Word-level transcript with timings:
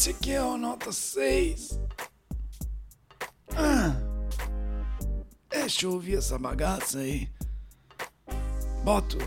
Esse 0.00 0.10
aqui 0.12 0.32
é 0.32 0.42
o 0.42 0.56
nota 0.56 0.90
6. 0.90 1.78
Ah, 3.54 3.94
deixa 5.50 5.84
eu 5.84 5.92
ouvir 5.92 6.16
essa 6.16 6.38
bagaça 6.38 7.00
aí. 7.00 7.28
Bota. 8.82 9.18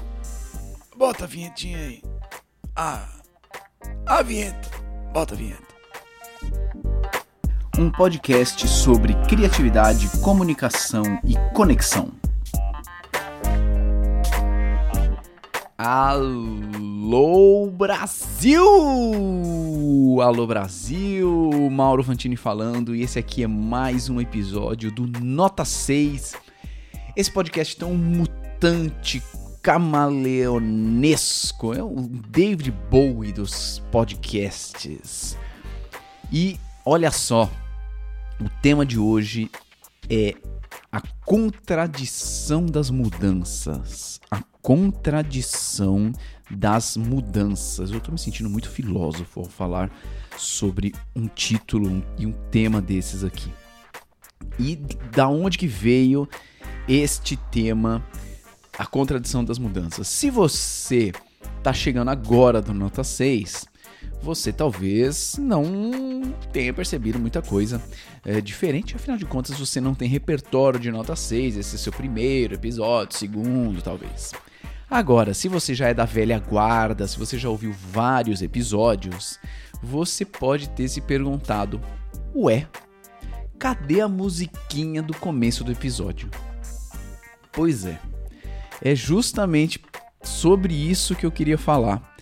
Bota 0.98 1.26
a 1.26 1.28
vinhetinha 1.28 1.78
aí. 1.78 2.02
Ah, 2.76 3.08
a 4.08 4.24
vinheta. 4.24 4.68
Bota 5.14 5.36
a 5.36 5.38
vinheta. 5.38 5.76
Um 7.78 7.92
podcast 7.92 8.68
sobre 8.68 9.14
criatividade, 9.28 10.10
comunicação 10.24 11.04
e 11.24 11.36
conexão. 11.54 12.23
Alô 15.86 17.70
Brasil! 17.70 18.64
Alô 20.22 20.48
Brasil! 20.48 21.70
Mauro 21.70 22.02
Fantini 22.02 22.38
falando 22.38 22.96
e 22.96 23.02
esse 23.02 23.20
aqui 23.20 23.44
é 23.44 23.48
mais 23.48 24.08
um 24.08 24.22
episódio 24.22 24.90
do 24.90 25.06
Nota 25.22 25.66
6. 25.66 26.36
Esse 27.18 27.30
podcast 27.30 27.76
tão 27.76 27.94
mutante, 27.96 29.22
camaleonesco, 29.62 31.74
é 31.74 31.84
o 31.84 32.08
David 32.30 32.72
Bowie 32.90 33.34
dos 33.34 33.84
podcasts. 33.92 35.38
E 36.32 36.58
olha 36.86 37.12
só, 37.12 37.50
o 38.40 38.48
tema 38.62 38.86
de 38.86 38.98
hoje 38.98 39.52
é 40.10 40.34
a 40.94 41.02
contradição 41.26 42.68
das 42.68 42.92
mudanças. 42.92 44.22
A 44.30 44.44
contradição 44.62 46.14
das 46.52 46.96
mudanças. 46.96 47.90
Eu 47.90 48.00
tô 48.00 48.12
me 48.12 48.20
sentindo 48.20 48.48
muito 48.48 48.70
filósofo 48.70 49.40
ao 49.40 49.48
falar 49.48 49.92
sobre 50.38 50.94
um 51.16 51.28
título 51.28 52.06
e 52.16 52.28
um 52.28 52.32
tema 52.52 52.80
desses 52.80 53.24
aqui. 53.24 53.52
E 54.60 54.76
da 55.12 55.28
onde 55.28 55.58
que 55.58 55.66
veio 55.66 56.30
este 56.88 57.38
tema, 57.50 58.06
a 58.78 58.86
contradição 58.86 59.44
das 59.44 59.58
mudanças? 59.58 60.08
Se 60.08 60.30
você 60.30 61.12
tá 61.64 61.74
chegando 61.74 62.10
agora 62.10 62.62
do 62.62 62.72
nota 62.72 63.04
6, 63.04 63.66
você 64.22 64.54
talvez 64.54 65.36
não 65.38 66.34
tenha 66.54 66.74
percebido 66.74 67.20
muita 67.20 67.42
coisa 67.42 67.82
é, 68.26 68.40
diferente, 68.40 68.96
afinal 68.96 69.18
de 69.18 69.26
contas 69.26 69.60
você 69.60 69.82
não 69.82 69.94
tem 69.94 70.08
repertório 70.08 70.80
de 70.80 70.90
nota 70.90 71.16
6, 71.16 71.58
esse 71.58 71.76
é 71.76 71.78
seu 71.78 71.92
primeiro 71.92 72.56
episódio, 72.56 73.18
segundo, 73.18 73.82
talvez. 73.82 74.32
Agora, 74.90 75.34
se 75.34 75.48
você 75.48 75.74
já 75.74 75.90
é 75.90 75.94
da 75.94 76.06
velha 76.06 76.40
guarda, 76.40 77.08
se 77.08 77.18
você 77.18 77.38
já 77.38 77.50
ouviu 77.50 77.74
vários 77.74 78.42
episódios, 78.42 79.40
você 79.82 80.24
pode 80.24 80.70
ter 80.70 80.88
se 80.88 81.02
perguntado: 81.02 81.82
ué, 82.34 82.68
cadê 83.60 84.02
a 84.02 84.08
musiquinha 84.08 85.02
do 85.02 85.14
começo 85.16 85.64
do 85.64 85.72
episódio? 85.72 86.30
Pois 87.52 87.86
é, 87.86 88.00
é 88.82 88.96
justamente 88.96 89.82
sobre 90.24 90.74
isso 90.74 91.16
que 91.16 91.26
eu 91.26 91.32
queria 91.32 91.58
falar 91.58 92.13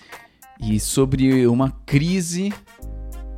e 0.61 0.79
sobre 0.79 1.47
uma 1.47 1.71
crise 1.85 2.53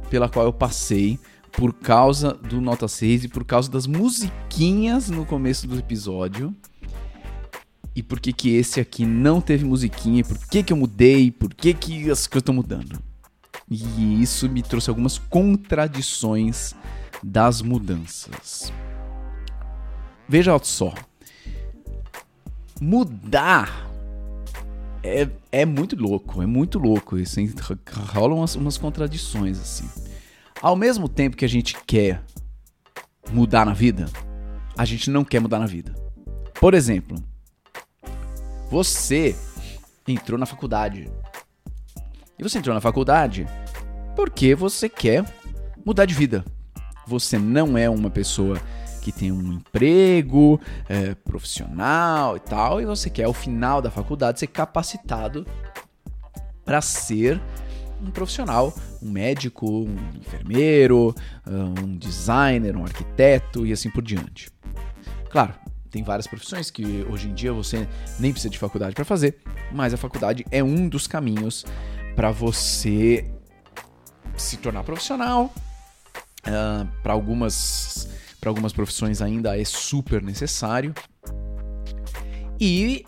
pela 0.10 0.30
qual 0.30 0.46
eu 0.46 0.54
passei 0.54 1.18
por 1.52 1.74
causa 1.74 2.34
do 2.34 2.60
Nota 2.60 2.88
6 2.88 3.26
e 3.26 3.28
por 3.28 3.46
causa 3.46 3.72
das 3.72 3.88
musiquinhas 3.88 5.10
no 5.10 5.26
começo 5.26 5.68
do 5.68 5.78
episódio. 5.78 6.54
E 7.96 8.02
por 8.02 8.20
que 8.20 8.34
que 8.34 8.50
esse 8.56 8.80
aqui 8.80 9.06
não 9.06 9.40
teve 9.40 9.64
musiquinha, 9.64 10.24
por 10.24 10.38
que 10.38 10.64
que 10.64 10.74
eu 10.74 10.78
mudei, 10.78 11.32
por 11.32 11.54
que 11.54 11.74
que 11.74 12.10
as 12.10 12.26
coisas 12.26 12.42
estão 12.42 12.56
mudando. 12.56 13.00
E 13.70 14.22
isso 14.22 14.50
me 14.50 14.62
trouxe 14.62 14.90
algumas 14.90 15.18
contradições 15.18 16.76
das 17.24 17.62
mudanças. 17.62 18.74
Veja 20.28 20.60
só. 20.62 20.94
Mudar 22.82 23.83
é, 25.04 25.30
é 25.52 25.66
muito 25.66 25.96
louco, 25.96 26.42
é 26.42 26.46
muito 26.46 26.80
louco 26.80 27.18
isso. 27.18 27.40
Hein? 27.40 27.54
Rolam 28.14 28.38
umas, 28.38 28.56
umas 28.56 28.78
contradições 28.78 29.60
assim. 29.60 29.90
Ao 30.62 30.76
mesmo 30.76 31.10
tempo 31.10 31.36
que 31.36 31.44
a 31.44 31.50
gente 31.50 31.76
quer 31.86 32.24
mudar 33.32 33.66
na 33.66 33.74
vida, 33.74 34.10
a 34.78 34.86
gente 34.86 35.10
não 35.10 35.26
quer 35.26 35.42
mudar 35.42 35.60
na 35.60 35.66
vida. 35.66 35.94
Por 36.60 36.74
exemplo, 36.74 37.22
você 38.72 39.36
entrou 40.08 40.40
na 40.40 40.46
faculdade. 40.46 41.12
E 42.40 42.44
você 42.44 42.58
entrou 42.58 42.74
na 42.74 42.82
faculdade 42.82 43.46
porque 44.16 44.56
você 44.56 44.88
quer 44.88 45.26
mudar 45.86 46.06
de 46.06 46.14
vida. 46.14 46.46
Você 47.06 47.38
não 47.38 47.78
é 47.78 47.90
uma 47.90 48.10
pessoa 48.10 48.60
que 49.04 49.12
tem 49.12 49.34
um 49.34 49.52
emprego 49.52 50.62
é, 50.88 51.14
profissional 51.14 52.38
e 52.38 52.40
tal, 52.40 52.80
e 52.80 52.86
você 52.86 53.10
quer, 53.10 53.26
ao 53.26 53.34
final 53.34 53.82
da 53.82 53.92
faculdade, 53.92 54.40
ser 54.40 54.48
capacitado 54.48 55.46
para 56.64 56.82
ser 56.82 57.42
um 58.02 58.10
profissional, 58.10 58.74
um 59.02 59.12
médico, 59.12 59.70
um 59.70 59.98
enfermeiro, 60.18 61.14
um 61.46 61.98
designer, 61.98 62.78
um 62.78 62.84
arquiteto 62.84 63.66
e 63.66 63.74
assim 63.74 63.90
por 63.90 64.02
diante. 64.02 64.50
Claro, 65.30 65.54
tem 65.92 66.02
várias 66.02 66.26
profissões 66.26 66.72
que 66.72 67.06
hoje 67.10 67.28
em 67.28 67.34
dia 67.34 67.52
você 67.52 67.86
nem 68.18 68.32
precisa 68.32 68.50
de 68.50 68.58
faculdade 68.58 68.96
para 68.96 69.04
fazer, 69.04 69.38
mas 69.70 69.94
a 69.94 69.98
faculdade 69.98 70.46
é 70.50 70.64
um 70.64 70.88
dos 70.88 71.08
caminhos 71.08 71.66
para 72.16 72.32
você 72.32 73.30
se 74.38 74.56
tornar 74.56 74.84
profissional. 74.84 75.54
Uh, 76.46 76.86
para 77.02 77.14
algumas 77.14 78.10
para 78.44 78.50
algumas 78.50 78.74
profissões 78.74 79.22
ainda 79.22 79.58
é 79.58 79.64
super 79.64 80.22
necessário. 80.22 80.94
E 82.60 83.06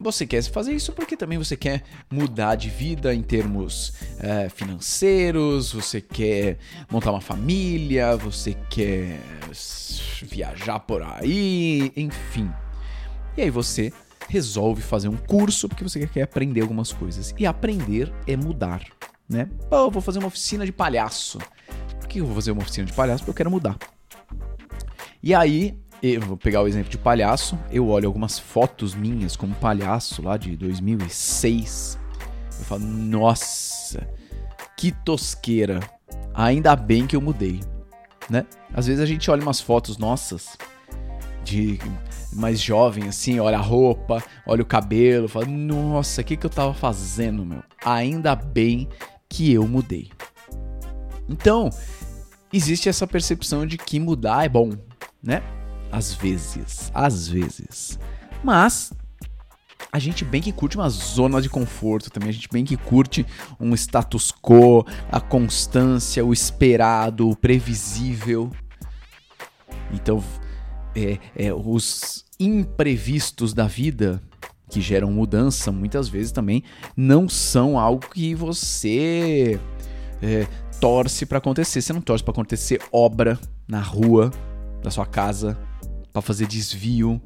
você 0.00 0.26
quer 0.26 0.42
fazer 0.44 0.72
isso 0.72 0.94
porque 0.94 1.14
também 1.14 1.36
você 1.36 1.58
quer 1.58 1.82
mudar 2.10 2.54
de 2.54 2.70
vida 2.70 3.14
em 3.14 3.20
termos 3.20 3.92
é, 4.18 4.48
financeiros, 4.48 5.74
você 5.74 6.00
quer 6.00 6.56
montar 6.90 7.10
uma 7.10 7.20
família, 7.20 8.16
você 8.16 8.56
quer 8.70 9.20
viajar 10.22 10.80
por 10.80 11.02
aí, 11.02 11.92
enfim. 11.94 12.50
E 13.36 13.42
aí 13.42 13.50
você 13.50 13.92
resolve 14.26 14.80
fazer 14.80 15.08
um 15.08 15.18
curso 15.18 15.68
porque 15.68 15.84
você 15.84 16.06
quer 16.06 16.22
aprender 16.22 16.62
algumas 16.62 16.94
coisas. 16.94 17.34
E 17.38 17.44
aprender 17.44 18.10
é 18.26 18.38
mudar, 18.38 18.82
né? 19.28 19.50
Pô, 19.68 19.76
eu 19.76 19.90
vou 19.90 20.00
fazer 20.00 20.18
uma 20.18 20.28
oficina 20.28 20.64
de 20.64 20.72
palhaço. 20.72 21.38
Por 22.00 22.08
que 22.08 22.20
eu 22.20 22.24
vou 22.26 22.34
fazer 22.34 22.52
uma 22.52 22.62
oficina 22.62 22.86
de 22.86 22.94
palhaço? 22.94 23.22
Porque 23.22 23.32
eu 23.32 23.34
quero 23.34 23.50
mudar. 23.50 23.76
E 25.22 25.34
aí, 25.34 25.76
eu 26.00 26.20
vou 26.20 26.36
pegar 26.36 26.62
o 26.62 26.68
exemplo 26.68 26.90
de 26.90 26.96
palhaço, 26.96 27.58
eu 27.72 27.88
olho 27.88 28.06
algumas 28.06 28.38
fotos 28.38 28.94
minhas 28.94 29.34
como 29.34 29.54
palhaço 29.56 30.22
lá 30.22 30.36
de 30.36 30.56
2006. 30.56 31.98
Eu 32.58 32.64
falo, 32.64 32.84
nossa, 32.84 34.08
que 34.76 34.92
tosqueira. 34.92 35.80
Ainda 36.32 36.76
bem 36.76 37.04
que 37.04 37.16
eu 37.16 37.20
mudei, 37.20 37.60
né? 38.30 38.46
Às 38.72 38.86
vezes 38.86 39.02
a 39.02 39.06
gente 39.06 39.28
olha 39.28 39.42
umas 39.42 39.60
fotos 39.60 39.98
nossas 39.98 40.56
de 41.42 41.80
mais 42.32 42.60
jovem 42.60 43.08
assim, 43.08 43.40
olha 43.40 43.58
a 43.58 43.60
roupa, 43.60 44.22
olha 44.46 44.62
o 44.62 44.66
cabelo, 44.66 45.28
fala, 45.28 45.46
nossa, 45.46 46.20
o 46.20 46.24
que 46.24 46.36
que 46.36 46.46
eu 46.46 46.50
tava 46.50 46.74
fazendo, 46.74 47.44
meu? 47.44 47.62
Ainda 47.84 48.36
bem 48.36 48.88
que 49.28 49.52
eu 49.52 49.66
mudei. 49.66 50.10
Então, 51.28 51.70
existe 52.52 52.88
essa 52.88 53.06
percepção 53.06 53.66
de 53.66 53.76
que 53.76 53.98
mudar 53.98 54.44
é 54.44 54.48
bom, 54.48 54.70
né? 55.22 55.42
Às 55.90 56.14
vezes, 56.14 56.90
às 56.94 57.28
vezes. 57.28 57.98
Mas 58.42 58.92
a 59.90 59.98
gente 59.98 60.24
bem 60.24 60.42
que 60.42 60.52
curte 60.52 60.76
uma 60.76 60.88
zona 60.90 61.40
de 61.40 61.48
conforto 61.48 62.10
também, 62.10 62.28
a 62.28 62.32
gente 62.32 62.48
bem 62.50 62.64
que 62.64 62.76
curte 62.76 63.26
um 63.58 63.74
status 63.74 64.32
quo, 64.32 64.84
a 65.10 65.20
constância, 65.20 66.24
o 66.24 66.32
esperado, 66.32 67.28
o 67.30 67.36
previsível. 67.36 68.50
Então, 69.92 70.22
é, 70.94 71.18
é, 71.34 71.54
os 71.54 72.24
imprevistos 72.38 73.54
da 73.54 73.66
vida 73.66 74.22
que 74.68 74.80
geram 74.80 75.10
mudança, 75.10 75.72
muitas 75.72 76.08
vezes 76.08 76.30
também 76.30 76.62
não 76.94 77.28
são 77.28 77.78
algo 77.78 78.06
que 78.10 78.34
você 78.34 79.58
é, 80.20 80.46
torce 80.78 81.24
para 81.24 81.38
acontecer. 81.38 81.80
Você 81.80 81.92
não 81.92 82.02
torce 82.02 82.22
para 82.22 82.32
acontecer 82.32 82.80
obra 82.92 83.38
na 83.66 83.80
rua, 83.80 84.30
da 84.82 84.90
sua 84.90 85.06
casa 85.06 85.58
para 86.12 86.22
fazer 86.22 86.46
desvio. 86.46 87.20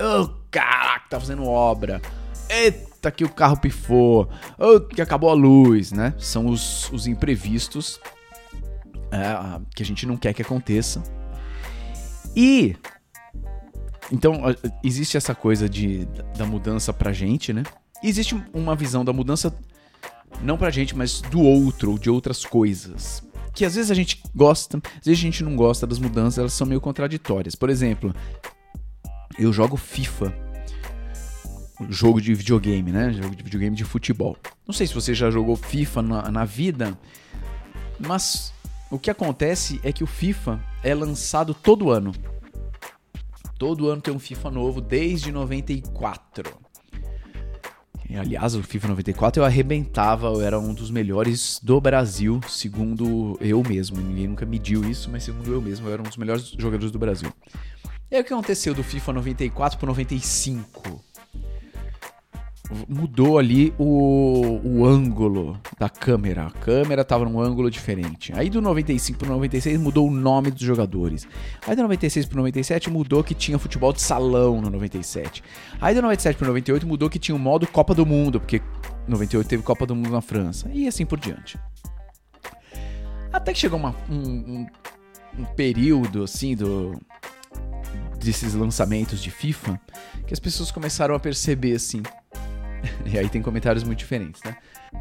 Oh, 0.00 0.28
caraca, 0.50 1.08
tá 1.10 1.20
fazendo 1.20 1.44
obra. 1.44 2.00
Eita, 2.48 3.10
que 3.10 3.24
o 3.24 3.28
carro 3.28 3.56
pifou. 3.56 4.28
Oh, 4.58 4.80
que 4.80 5.00
acabou 5.00 5.30
a 5.30 5.34
luz, 5.34 5.92
né? 5.92 6.14
São 6.18 6.46
os, 6.46 6.90
os 6.90 7.06
imprevistos 7.06 8.00
é, 9.10 9.60
que 9.74 9.82
a 9.82 9.86
gente 9.86 10.06
não 10.06 10.16
quer 10.16 10.32
que 10.32 10.42
aconteça. 10.42 11.02
E 12.34 12.76
então 14.12 14.42
existe 14.82 15.16
essa 15.16 15.34
coisa 15.34 15.68
de 15.68 16.04
da 16.36 16.44
mudança 16.44 16.92
pra 16.92 17.12
gente, 17.12 17.52
né? 17.52 17.62
Existe 18.02 18.40
uma 18.52 18.74
visão 18.74 19.04
da 19.04 19.12
mudança 19.12 19.54
não 20.42 20.56
pra 20.56 20.70
gente, 20.70 20.96
mas 20.96 21.20
do 21.20 21.40
outro, 21.40 21.98
de 21.98 22.08
outras 22.08 22.44
coisas. 22.44 23.22
Que 23.54 23.64
às 23.64 23.74
vezes 23.74 23.90
a 23.90 23.94
gente 23.94 24.22
gosta, 24.34 24.78
às 24.78 25.06
vezes 25.06 25.18
a 25.18 25.22
gente 25.22 25.42
não 25.42 25.56
gosta 25.56 25.86
das 25.86 25.98
mudanças, 25.98 26.38
elas 26.38 26.52
são 26.52 26.66
meio 26.66 26.80
contraditórias. 26.80 27.54
Por 27.54 27.70
exemplo, 27.70 28.14
eu 29.38 29.52
jogo 29.52 29.76
FIFA, 29.76 30.32
jogo 31.88 32.20
de 32.20 32.34
videogame, 32.34 32.92
né? 32.92 33.12
Jogo 33.12 33.34
de 33.34 33.42
videogame 33.42 33.76
de 33.76 33.84
futebol. 33.84 34.36
Não 34.66 34.74
sei 34.74 34.86
se 34.86 34.94
você 34.94 35.14
já 35.14 35.30
jogou 35.30 35.56
FIFA 35.56 36.02
na, 36.02 36.30
na 36.30 36.44
vida, 36.44 36.98
mas 37.98 38.52
o 38.90 38.98
que 38.98 39.10
acontece 39.10 39.80
é 39.82 39.92
que 39.92 40.04
o 40.04 40.06
FIFA 40.06 40.60
é 40.82 40.94
lançado 40.94 41.54
todo 41.54 41.90
ano. 41.90 42.12
Todo 43.58 43.88
ano 43.88 44.00
tem 44.00 44.12
um 44.12 44.18
FIFA 44.18 44.50
novo 44.50 44.80
desde 44.80 45.30
94. 45.30 46.69
Aliás, 48.16 48.54
o 48.54 48.62
FIFA 48.62 48.88
94 48.88 49.40
eu 49.40 49.46
arrebentava, 49.46 50.26
eu 50.28 50.40
era 50.42 50.58
um 50.58 50.74
dos 50.74 50.90
melhores 50.90 51.60
do 51.62 51.80
Brasil, 51.80 52.40
segundo 52.48 53.38
eu 53.40 53.62
mesmo. 53.62 54.00
Ninguém 54.00 54.28
nunca 54.28 54.44
mediu 54.44 54.84
isso, 54.88 55.10
mas 55.10 55.22
segundo 55.22 55.52
eu 55.52 55.60
mesmo, 55.60 55.86
eu 55.88 55.92
era 55.92 56.02
um 56.02 56.04
dos 56.04 56.16
melhores 56.16 56.54
jogadores 56.58 56.90
do 56.90 56.98
Brasil. 56.98 57.32
E 58.10 58.16
aí 58.16 58.22
o 58.22 58.24
que 58.24 58.32
aconteceu 58.32 58.74
do 58.74 58.82
FIFA 58.82 59.12
94 59.12 59.78
para 59.78 59.86
95? 59.86 61.04
Mudou 62.88 63.38
ali 63.38 63.74
o, 63.78 64.60
o 64.64 64.86
ângulo 64.86 65.58
da 65.78 65.88
câmera. 65.88 66.46
A 66.46 66.50
câmera 66.50 67.02
estava 67.02 67.24
num 67.24 67.40
ângulo 67.40 67.70
diferente. 67.70 68.32
Aí 68.34 68.48
do 68.48 68.60
95 68.60 69.18
pro 69.18 69.28
96 69.28 69.80
mudou 69.80 70.08
o 70.08 70.10
nome 70.10 70.50
dos 70.50 70.62
jogadores. 70.62 71.26
Aí 71.66 71.74
do 71.74 71.82
96 71.82 72.26
pro 72.26 72.38
97 72.38 72.90
mudou 72.90 73.24
que 73.24 73.34
tinha 73.34 73.58
futebol 73.58 73.92
de 73.92 74.00
salão 74.00 74.60
no 74.60 74.70
97. 74.70 75.42
Aí 75.80 75.94
do 75.94 76.02
97 76.02 76.36
pro 76.36 76.46
98 76.46 76.86
mudou 76.86 77.10
que 77.10 77.18
tinha 77.18 77.34
o 77.34 77.38
modo 77.38 77.66
Copa 77.66 77.94
do 77.94 78.06
Mundo, 78.06 78.40
porque 78.40 78.62
98 79.08 79.48
teve 79.48 79.62
Copa 79.62 79.86
do 79.86 79.94
Mundo 79.94 80.10
na 80.10 80.20
França. 80.20 80.70
E 80.72 80.86
assim 80.86 81.04
por 81.04 81.18
diante. 81.18 81.58
Até 83.32 83.52
que 83.52 83.58
chegou 83.58 83.78
uma, 83.78 83.94
um, 84.08 84.16
um, 84.16 84.66
um 85.38 85.44
período 85.56 86.22
assim 86.22 86.54
do 86.54 87.00
desses 88.18 88.54
lançamentos 88.54 89.22
de 89.22 89.30
FIFA 89.30 89.80
que 90.26 90.34
as 90.34 90.38
pessoas 90.38 90.70
começaram 90.70 91.14
a 91.14 91.18
perceber 91.18 91.74
assim, 91.74 92.02
e 93.06 93.18
aí 93.18 93.28
tem 93.28 93.42
comentários 93.42 93.84
muito 93.84 93.98
diferentes, 93.98 94.42
né? 94.42 94.56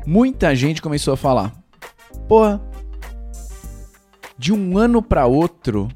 Muita 0.06 0.56
gente 0.56 0.82
começou 0.82 1.14
a 1.14 1.18
falar: 1.18 1.54
Porra, 2.28 2.62
de 4.38 4.54
um 4.54 4.78
ano 4.78 5.02
para 5.02 5.26
outro 5.26 5.90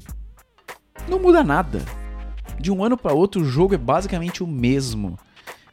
não 1.08 1.18
muda 1.18 1.42
nada. 1.42 1.80
De 2.58 2.70
um 2.70 2.82
ano 2.82 2.96
para 2.96 3.12
outro 3.12 3.42
o 3.42 3.44
jogo 3.44 3.74
é 3.74 3.78
basicamente 3.78 4.42
o 4.42 4.46
mesmo. 4.46 5.18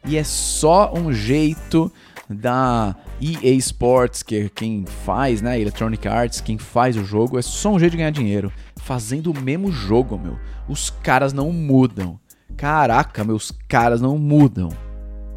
E 0.04 0.16
é 0.16 0.24
só 0.24 0.92
um 0.92 1.12
jeito 1.12 1.90
da 2.28 2.96
EA 3.20 3.52
Sports, 3.54 4.22
que 4.22 4.36
é 4.36 4.48
quem 4.48 4.84
faz, 5.04 5.40
né, 5.40 5.60
Electronic 5.60 6.06
Arts, 6.08 6.40
quem 6.40 6.58
faz 6.58 6.96
o 6.96 7.04
jogo, 7.04 7.38
é 7.38 7.42
só 7.42 7.70
um 7.70 7.78
jeito 7.78 7.92
de 7.92 7.98
ganhar 7.98 8.10
dinheiro, 8.10 8.52
fazendo 8.76 9.30
o 9.30 9.40
mesmo 9.40 9.70
jogo, 9.70 10.18
meu. 10.18 10.38
Os 10.68 10.90
caras 10.90 11.32
não 11.32 11.52
mudam. 11.52 12.18
Caraca, 12.56 13.24
meus 13.24 13.52
caras 13.68 14.00
não 14.00 14.18
mudam. 14.18 14.70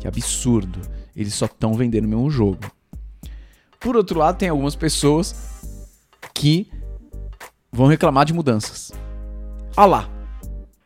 Que 0.06 0.08
absurdo. 0.08 0.80
Eles 1.16 1.34
só 1.34 1.46
estão 1.46 1.74
vendendo 1.74 2.06
o 2.06 2.08
mesmo 2.08 2.30
jogo. 2.30 2.60
Por 3.80 3.96
outro 3.96 4.20
lado, 4.20 4.38
tem 4.38 4.50
algumas 4.50 4.76
pessoas 4.76 5.36
que 6.32 6.70
vão 7.72 7.88
reclamar 7.88 8.24
de 8.24 8.34
mudanças. 8.34 8.92
Ah 9.76 9.88
lá, 9.88 10.10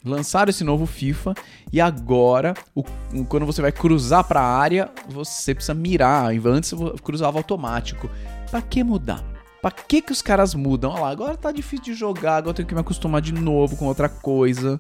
lançaram 0.06 0.50
esse 0.50 0.64
novo 0.64 0.86
FIFA 0.86 1.34
e 1.72 1.82
agora, 1.82 2.54
o, 2.74 2.82
quando 3.26 3.46
você 3.46 3.62
vai 3.62 3.74
cruzar 3.74 4.24
para 4.24 4.40
a 4.40 4.58
área, 4.58 4.90
você 5.10 5.54
precisa 5.54 5.74
mirar. 5.74 6.32
Antes 6.46 6.72
você 6.72 6.98
cruzava 7.04 7.38
automático. 7.38 8.10
Para 8.50 8.62
que 8.62 8.84
mudar? 8.86 9.22
Para 9.62 9.72
que 9.72 10.02
que 10.02 10.14
os 10.14 10.22
caras 10.22 10.56
mudam? 10.56 10.92
Olha 10.92 11.02
lá, 11.02 11.10
agora 11.10 11.36
tá 11.36 11.52
difícil 11.52 11.84
de 11.84 11.94
jogar, 11.94 12.38
agora 12.38 12.52
eu 12.52 12.54
tenho 12.56 12.68
que 12.70 12.74
me 12.74 12.80
acostumar 12.80 13.22
de 13.22 13.34
novo 13.34 13.76
com 13.76 13.86
outra 13.86 14.08
coisa. 14.08 14.80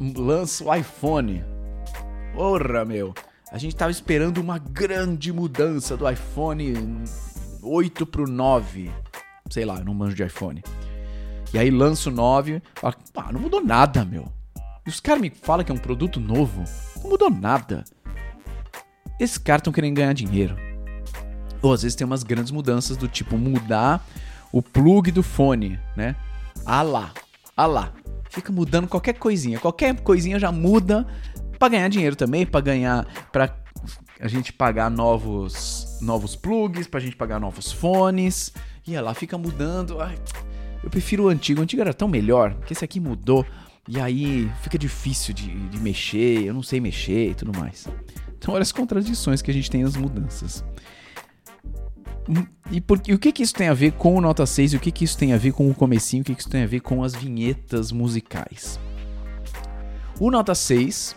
Lança 0.00 0.64
o 0.64 0.74
iPhone. 0.74 1.57
Porra, 2.34 2.84
meu. 2.84 3.14
A 3.50 3.58
gente 3.58 3.74
tava 3.74 3.90
esperando 3.90 4.38
uma 4.38 4.58
grande 4.58 5.32
mudança 5.32 5.96
do 5.96 6.08
iPhone 6.08 6.74
8 7.62 8.06
pro 8.06 8.26
9. 8.28 8.90
Sei 9.50 9.64
lá, 9.64 9.80
não 9.80 9.94
manjo 9.94 10.14
de 10.14 10.22
iPhone. 10.22 10.62
E 11.52 11.58
aí 11.58 11.70
lança 11.70 12.10
o 12.10 12.12
9, 12.12 12.62
fala, 12.74 12.94
ah, 13.16 13.32
não 13.32 13.40
mudou 13.40 13.64
nada, 13.64 14.04
meu. 14.04 14.30
E 14.86 14.90
os 14.90 15.00
caras 15.00 15.22
me 15.22 15.30
falam 15.30 15.64
que 15.64 15.72
é 15.72 15.74
um 15.74 15.78
produto 15.78 16.20
novo. 16.20 16.62
Não 17.02 17.10
mudou 17.10 17.30
nada. 17.30 17.84
Esses 19.18 19.38
caras 19.38 19.60
estão 19.60 19.72
querendo 19.72 19.96
ganhar 19.96 20.12
dinheiro. 20.12 20.56
Ou 21.62 21.72
às 21.72 21.82
vezes 21.82 21.96
tem 21.96 22.06
umas 22.06 22.22
grandes 22.22 22.52
mudanças 22.52 22.96
do 22.96 23.08
tipo 23.08 23.36
mudar 23.36 24.06
o 24.52 24.62
plug 24.62 25.10
do 25.10 25.22
fone, 25.22 25.78
né? 25.96 26.14
Ah 26.64 26.82
lá, 26.82 27.12
ah 27.56 27.66
lá. 27.66 27.92
Fica 28.30 28.52
mudando 28.52 28.86
qualquer 28.86 29.14
coisinha. 29.14 29.58
Qualquer 29.58 29.98
coisinha 30.00 30.38
já 30.38 30.52
muda 30.52 31.06
para 31.58 31.68
ganhar 31.68 31.88
dinheiro 31.88 32.16
também, 32.16 32.46
para 32.46 32.60
ganhar, 32.60 33.06
para 33.32 33.54
a 34.20 34.28
gente 34.28 34.52
pagar 34.52 34.90
novos 34.90 35.98
novos 36.00 36.36
plugs, 36.36 36.86
pra 36.86 37.00
gente 37.00 37.16
pagar 37.16 37.40
novos 37.40 37.72
fones. 37.72 38.52
E 38.86 38.94
ela 38.94 39.14
fica 39.14 39.36
mudando. 39.36 40.00
Ai, 40.00 40.16
eu 40.82 40.90
prefiro 40.90 41.24
o 41.24 41.28
antigo. 41.28 41.60
O 41.60 41.62
antigo 41.62 41.82
era 41.82 41.92
tão 41.92 42.08
melhor, 42.08 42.54
que 42.66 42.72
esse 42.72 42.84
aqui 42.84 43.00
mudou. 43.00 43.44
E 43.86 43.98
aí 43.98 44.50
fica 44.62 44.78
difícil 44.78 45.32
de, 45.32 45.48
de 45.68 45.80
mexer, 45.80 46.44
eu 46.44 46.52
não 46.52 46.62
sei 46.62 46.78
mexer 46.78 47.30
e 47.30 47.34
tudo 47.34 47.58
mais. 47.58 47.88
Então, 48.36 48.54
olha 48.54 48.62
as 48.62 48.70
contradições 48.70 49.40
que 49.40 49.50
a 49.50 49.54
gente 49.54 49.70
tem 49.70 49.82
nas 49.82 49.96
mudanças. 49.96 50.64
E, 52.70 52.80
por, 52.80 53.00
e 53.06 53.14
o 53.14 53.18
que, 53.18 53.32
que 53.32 53.42
isso 53.42 53.54
tem 53.54 53.68
a 53.68 53.74
ver 53.74 53.92
com 53.92 54.14
o 54.14 54.20
Nota 54.20 54.44
6? 54.44 54.74
E 54.74 54.76
o 54.76 54.80
que, 54.80 54.92
que 54.92 55.04
isso 55.04 55.16
tem 55.16 55.32
a 55.32 55.38
ver 55.38 55.52
com 55.52 55.70
o 55.70 55.74
comecinho? 55.74 56.20
O 56.20 56.24
que, 56.24 56.34
que 56.34 56.40
isso 56.42 56.50
tem 56.50 56.62
a 56.62 56.66
ver 56.66 56.80
com 56.80 57.02
as 57.02 57.14
vinhetas 57.14 57.90
musicais? 57.90 58.78
O 60.20 60.30
Nota 60.30 60.54
6 60.54 61.16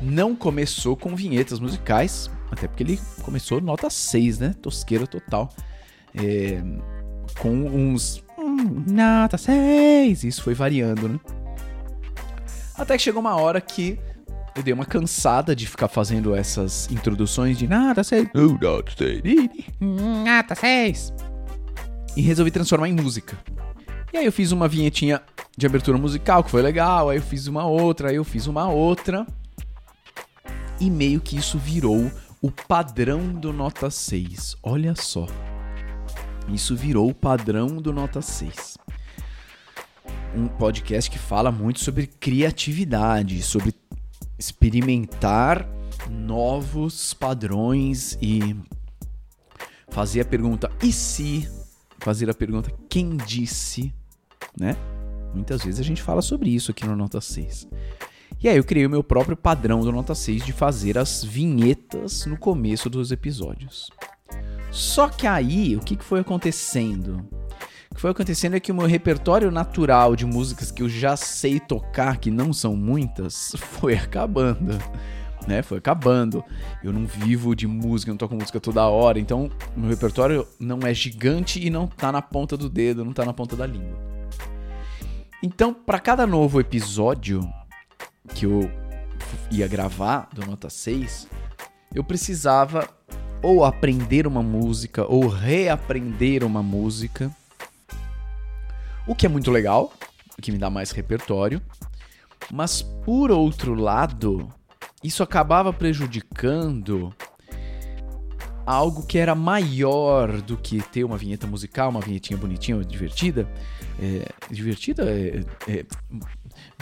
não 0.00 0.34
começou 0.34 0.96
com 0.96 1.14
vinhetas 1.14 1.60
musicais, 1.60 2.30
até 2.50 2.66
porque 2.66 2.82
ele 2.82 3.00
começou 3.22 3.60
nota 3.60 3.88
6, 3.90 4.38
né? 4.38 4.54
Tosqueira 4.60 5.06
total. 5.06 5.52
É, 6.14 6.62
com 7.38 7.50
uns. 7.50 8.24
Hum, 8.38 8.84
nota 8.86 9.38
6! 9.38 10.24
Isso 10.24 10.42
foi 10.42 10.54
variando, 10.54 11.08
né? 11.08 11.20
Até 12.76 12.96
que 12.96 13.02
chegou 13.02 13.20
uma 13.20 13.36
hora 13.36 13.60
que 13.60 13.98
eu 14.56 14.62
dei 14.62 14.72
uma 14.72 14.86
cansada 14.86 15.54
de 15.54 15.66
ficar 15.66 15.88
fazendo 15.88 16.34
essas 16.34 16.90
introduções 16.90 17.58
de 17.58 17.68
nota 17.68 18.02
6. 18.02 18.30
nota 18.34 18.94
6. 18.96 19.22
Nota 19.80 20.54
6. 20.54 21.12
E 22.16 22.22
resolvi 22.22 22.50
transformar 22.50 22.88
em 22.88 22.94
música. 22.94 23.38
E 24.12 24.16
aí 24.16 24.24
eu 24.26 24.32
fiz 24.32 24.50
uma 24.50 24.66
vinhetinha 24.66 25.22
de 25.56 25.66
abertura 25.66 25.96
musical 25.96 26.42
que 26.42 26.50
foi 26.50 26.62
legal, 26.62 27.10
aí 27.10 27.18
eu 27.18 27.22
fiz 27.22 27.46
uma 27.46 27.64
outra, 27.64 28.08
aí 28.08 28.16
eu 28.16 28.24
fiz 28.24 28.46
uma 28.46 28.68
outra 28.68 29.24
e 30.80 30.90
meio 30.90 31.20
que 31.20 31.36
isso 31.36 31.58
virou 31.58 32.10
o 32.40 32.50
padrão 32.50 33.32
do 33.32 33.52
Nota 33.52 33.90
6. 33.90 34.56
Olha 34.62 34.94
só. 34.94 35.26
Isso 36.48 36.74
virou 36.74 37.10
o 37.10 37.14
padrão 37.14 37.76
do 37.76 37.92
Nota 37.92 38.22
6. 38.22 38.78
Um 40.34 40.48
podcast 40.48 41.10
que 41.10 41.18
fala 41.18 41.52
muito 41.52 41.80
sobre 41.80 42.06
criatividade, 42.06 43.42
sobre 43.42 43.74
experimentar 44.38 45.68
novos 46.08 47.12
padrões 47.12 48.16
e 48.22 48.56
fazer 49.90 50.22
a 50.22 50.24
pergunta 50.24 50.70
e 50.82 50.92
se 50.92 51.48
fazer 51.98 52.30
a 52.30 52.34
pergunta 52.34 52.72
quem 52.88 53.16
disse, 53.18 53.92
né? 54.58 54.76
Muitas 55.34 55.62
vezes 55.62 55.78
a 55.78 55.84
gente 55.84 56.02
fala 56.02 56.22
sobre 56.22 56.50
isso 56.50 56.70
aqui 56.70 56.86
no 56.86 56.96
Nota 56.96 57.20
6. 57.20 57.68
E 58.42 58.48
aí 58.48 58.56
eu 58.56 58.64
criei 58.64 58.86
o 58.86 58.90
meu 58.90 59.04
próprio 59.04 59.36
padrão 59.36 59.80
do 59.80 59.92
Nota 59.92 60.14
6 60.14 60.46
de 60.46 60.52
fazer 60.52 60.96
as 60.96 61.22
vinhetas 61.22 62.24
no 62.24 62.38
começo 62.38 62.88
dos 62.88 63.12
episódios. 63.12 63.90
Só 64.70 65.10
que 65.10 65.26
aí, 65.26 65.76
o 65.76 65.80
que 65.80 66.02
foi 66.02 66.20
acontecendo? 66.20 67.22
O 67.90 67.94
que 67.94 68.00
foi 68.00 68.12
acontecendo 68.12 68.56
é 68.56 68.60
que 68.60 68.72
o 68.72 68.74
meu 68.74 68.86
repertório 68.86 69.50
natural 69.50 70.16
de 70.16 70.24
músicas 70.24 70.70
que 70.70 70.82
eu 70.82 70.88
já 70.88 71.16
sei 71.16 71.60
tocar, 71.60 72.16
que 72.16 72.30
não 72.30 72.50
são 72.50 72.74
muitas, 72.74 73.52
foi 73.60 73.94
acabando. 73.94 74.78
Né? 75.46 75.60
Foi 75.60 75.76
acabando. 75.76 76.42
Eu 76.82 76.94
não 76.94 77.04
vivo 77.04 77.54
de 77.54 77.66
música, 77.66 78.10
não 78.10 78.16
toco 78.16 78.34
música 78.34 78.58
toda 78.58 78.88
hora, 78.88 79.20
então 79.20 79.50
meu 79.76 79.90
repertório 79.90 80.48
não 80.58 80.78
é 80.78 80.94
gigante 80.94 81.62
e 81.62 81.68
não 81.68 81.86
tá 81.86 82.10
na 82.10 82.22
ponta 82.22 82.56
do 82.56 82.70
dedo, 82.70 83.04
não 83.04 83.12
tá 83.12 83.22
na 83.22 83.34
ponta 83.34 83.54
da 83.54 83.66
língua. 83.66 83.98
Então, 85.42 85.74
para 85.74 85.98
cada 85.98 86.26
novo 86.26 86.58
episódio, 86.58 87.40
que 88.34 88.46
eu 88.46 88.70
ia 89.50 89.66
gravar 89.66 90.28
do 90.32 90.46
Nota 90.46 90.70
6, 90.70 91.28
eu 91.94 92.04
precisava 92.04 92.88
ou 93.42 93.64
aprender 93.64 94.26
uma 94.26 94.42
música 94.42 95.04
ou 95.04 95.26
reaprender 95.26 96.44
uma 96.44 96.62
música. 96.62 97.30
O 99.06 99.14
que 99.14 99.26
é 99.26 99.28
muito 99.28 99.50
legal, 99.50 99.92
o 100.38 100.42
que 100.42 100.52
me 100.52 100.58
dá 100.58 100.70
mais 100.70 100.90
repertório. 100.90 101.60
Mas 102.52 102.82
por 102.82 103.30
outro 103.30 103.74
lado, 103.74 104.48
isso 105.02 105.22
acabava 105.22 105.72
prejudicando 105.72 107.14
algo 108.66 109.04
que 109.04 109.18
era 109.18 109.34
maior 109.34 110.40
do 110.42 110.56
que 110.56 110.80
ter 110.80 111.04
uma 111.04 111.16
vinheta 111.16 111.46
musical, 111.46 111.90
uma 111.90 112.00
vinhetinha 112.00 112.36
bonitinha, 112.36 112.82
divertida. 112.84 113.48
É, 114.00 114.28
divertida 114.50 115.04
é, 115.10 115.44
é, 115.68 115.84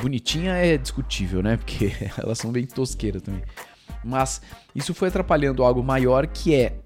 bonitinha 0.00 0.54
é 0.54 0.76
discutível, 0.76 1.42
né? 1.42 1.56
Porque 1.56 1.92
elas 2.18 2.38
são 2.38 2.50
bem 2.50 2.66
tosqueiras 2.66 3.22
também. 3.22 3.42
Mas 4.04 4.40
isso 4.74 4.94
foi 4.94 5.08
atrapalhando 5.08 5.62
algo 5.62 5.82
maior 5.82 6.26
que 6.26 6.54
é 6.54 6.78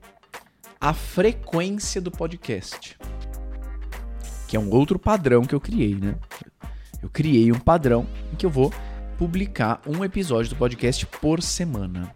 a 0.80 0.92
frequência 0.92 2.00
do 2.00 2.11
podcast. 2.11 2.96
Que 4.49 4.56
é 4.56 4.61
um 4.61 4.70
outro 4.70 4.99
padrão 4.99 5.42
que 5.42 5.54
eu 5.54 5.61
criei, 5.61 5.94
né? 5.94 6.16
Eu 7.02 7.08
criei 7.08 7.50
um 7.52 7.58
padrão 7.58 8.06
em 8.32 8.37
que 8.37 8.46
eu 8.46 8.50
vou 8.50 8.72
publicar 9.18 9.80
um 9.87 10.04
episódio 10.04 10.50
do 10.50 10.56
podcast 10.56 11.06
por 11.06 11.42
semana. 11.42 12.14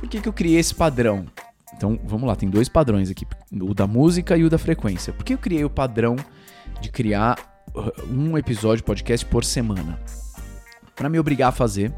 Por 0.00 0.08
que, 0.08 0.20
que 0.20 0.28
eu 0.28 0.32
criei 0.32 0.58
esse 0.58 0.74
padrão? 0.74 1.26
Então, 1.74 1.98
vamos 2.04 2.26
lá, 2.26 2.34
tem 2.34 2.48
dois 2.48 2.68
padrões 2.68 3.10
aqui, 3.10 3.26
o 3.52 3.74
da 3.74 3.86
música 3.86 4.36
e 4.36 4.44
o 4.44 4.50
da 4.50 4.58
frequência. 4.58 5.12
Por 5.12 5.24
que 5.24 5.34
eu 5.34 5.38
criei 5.38 5.64
o 5.64 5.70
padrão 5.70 6.16
de 6.80 6.90
criar 6.90 7.55
um 8.08 8.36
episódio 8.36 8.84
podcast 8.84 9.24
por 9.26 9.44
semana? 9.44 10.00
Para 10.94 11.08
me 11.08 11.18
obrigar 11.18 11.50
a 11.50 11.52
fazer, 11.52 11.92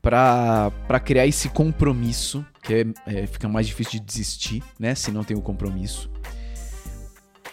para 0.00 1.00
criar 1.04 1.26
esse 1.26 1.48
compromisso, 1.48 2.44
que 2.62 2.74
é, 2.74 3.22
é, 3.22 3.26
fica 3.26 3.48
mais 3.48 3.66
difícil 3.66 3.92
de 3.92 4.00
desistir, 4.00 4.62
né, 4.78 4.94
se 4.94 5.10
não 5.10 5.24
tem 5.24 5.36
o 5.36 5.42
compromisso. 5.42 6.10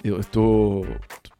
Eu, 0.03 0.18
eu 0.18 0.24
tô 0.24 0.86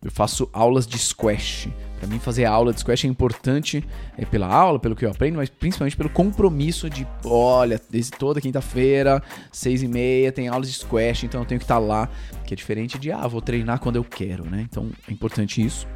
eu 0.04 0.12
faço 0.12 0.50
aulas 0.52 0.88
de 0.88 0.98
squash. 0.98 1.70
Para 2.02 2.10
mim, 2.10 2.18
fazer 2.18 2.46
aula 2.46 2.74
de 2.74 2.80
squash 2.80 3.06
é 3.06 3.08
importante 3.08 3.88
é 4.18 4.26
pela 4.26 4.48
aula, 4.48 4.80
pelo 4.80 4.96
que 4.96 5.06
eu 5.06 5.12
aprendo, 5.12 5.36
mas 5.36 5.52
principalmente 5.52 5.96
pelo 5.96 6.10
compromisso 6.10 6.90
de, 6.90 7.08
olha, 7.24 7.80
desde 7.92 8.10
toda 8.14 8.42
quinta-feira, 8.42 9.22
seis 9.52 9.84
e 9.84 9.88
meia, 9.88 10.32
tem 10.32 10.48
aulas 10.48 10.68
de 10.68 10.80
squash, 10.80 11.26
então 11.26 11.42
eu 11.42 11.46
tenho 11.46 11.60
que 11.60 11.64
estar 11.64 11.76
tá 11.76 11.80
lá, 11.80 12.10
que 12.44 12.56
é 12.56 12.58
diferente 12.58 12.98
de, 12.98 13.12
ah, 13.12 13.28
vou 13.28 13.40
treinar 13.40 13.80
quando 13.80 13.98
eu 13.98 14.04
quero, 14.04 14.44
né? 14.50 14.66
Então 14.68 14.90
é 15.08 15.14
importante 15.14 15.64
isso. 15.64 15.88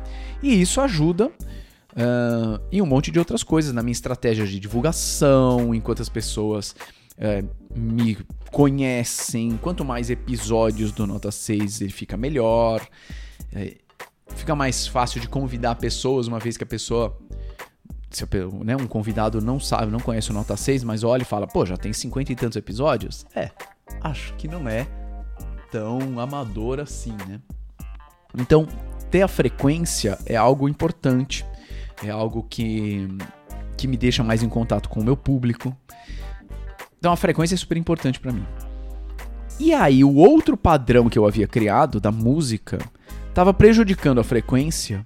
E 0.44 0.62
isso 0.62 0.80
ajuda 0.80 1.26
uh, 1.26 2.62
em 2.72 2.84
um 2.84 2.86
monte 2.86 3.10
de 3.10 3.18
outras 3.18 3.42
coisas, 3.42 3.74
na 3.74 3.82
minha 3.82 3.92
estratégia 3.92 4.46
de 4.46 4.60
divulgação, 4.60 5.74
enquanto 5.74 6.04
as 6.04 6.10
pessoas 6.10 6.76
uh, 7.18 7.50
me 7.76 8.16
conhecem, 8.52 9.58
quanto 9.60 9.84
mais 9.84 10.12
episódios 10.12 10.92
do 10.92 11.08
Nota 11.08 11.32
6 11.32 11.82
ele 11.82 11.92
fica 11.92 12.16
melhor. 12.16 12.88
Uh, 13.52 13.85
fica 14.36 14.56
mais 14.56 14.88
fácil 14.88 15.20
de 15.20 15.28
convidar 15.28 15.76
pessoas, 15.76 16.28
uma 16.28 16.40
vez 16.40 16.58
que 16.58 16.64
a 16.64 16.68
pessoa. 16.68 17.18
Se 18.10 18.26
né, 18.64 18.78
um 18.78 18.88
convidado 18.88 19.42
não 19.42 19.60
sabe, 19.60 19.92
não 19.92 20.00
conhece 20.00 20.32
o 20.32 20.34
Nota 20.34 20.56
6, 20.56 20.86
mas 20.86 21.04
olha 21.04 21.24
e 21.24 21.26
fala, 21.26 21.46
pô, 21.48 21.66
já 21.66 21.76
tem 21.76 21.92
cinquenta 21.92 22.32
e 22.32 22.36
tantos 22.36 22.56
episódios? 22.56 23.26
É, 23.36 23.52
acho 24.02 24.34
que 24.36 24.48
não 24.48 24.70
é 24.70 24.88
tão 25.70 26.18
amador 26.20 26.80
assim, 26.80 27.16
né? 27.28 27.42
Então, 28.38 28.68
ter 29.12 29.22
a 29.22 29.28
frequência 29.28 30.18
é 30.26 30.36
algo 30.36 30.70
importante, 30.70 31.46
é 32.02 32.10
algo 32.10 32.44
que, 32.50 33.06
que 33.76 33.86
me 33.86 33.98
deixa 33.98 34.24
mais 34.24 34.42
em 34.42 34.50
contato 34.50 34.88
com 34.88 35.02
o 35.02 35.04
meu 35.04 35.18
público. 35.18 35.76
Então, 36.98 37.12
a 37.12 37.18
frequência 37.18 37.56
é 37.56 37.58
super 37.58 37.78
importante 37.78 38.20
para 38.20 38.32
mim. 38.32 38.46
E 39.60 39.74
aí, 39.74 40.04
o 40.04 40.16
outro 40.16 40.56
padrão 40.56 41.10
que 41.10 41.20
eu 41.20 41.26
havia 41.26 41.48
criado 41.48 42.00
da 42.00 42.12
música 42.12 42.78
tava 43.36 43.54
prejudicando 43.54 44.20
a 44.22 44.24
frequência 44.24 45.06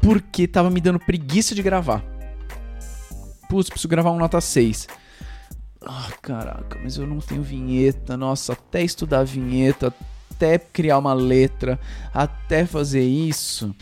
porque 0.00 0.48
tava 0.48 0.68
me 0.68 0.80
dando 0.80 0.98
preguiça 0.98 1.54
de 1.54 1.62
gravar. 1.62 2.04
Putz, 3.48 3.70
preciso 3.70 3.88
gravar 3.88 4.10
um 4.10 4.18
nota 4.18 4.40
6. 4.40 4.88
Ah, 5.82 6.10
caraca, 6.20 6.76
mas 6.82 6.96
eu 6.96 7.06
não 7.06 7.18
tenho 7.18 7.42
vinheta. 7.42 8.16
Nossa, 8.16 8.54
até 8.54 8.82
estudar 8.82 9.22
vinheta, 9.22 9.94
até 10.32 10.58
criar 10.58 10.98
uma 10.98 11.14
letra, 11.14 11.78
até 12.12 12.66
fazer 12.66 13.04
isso. 13.04 13.72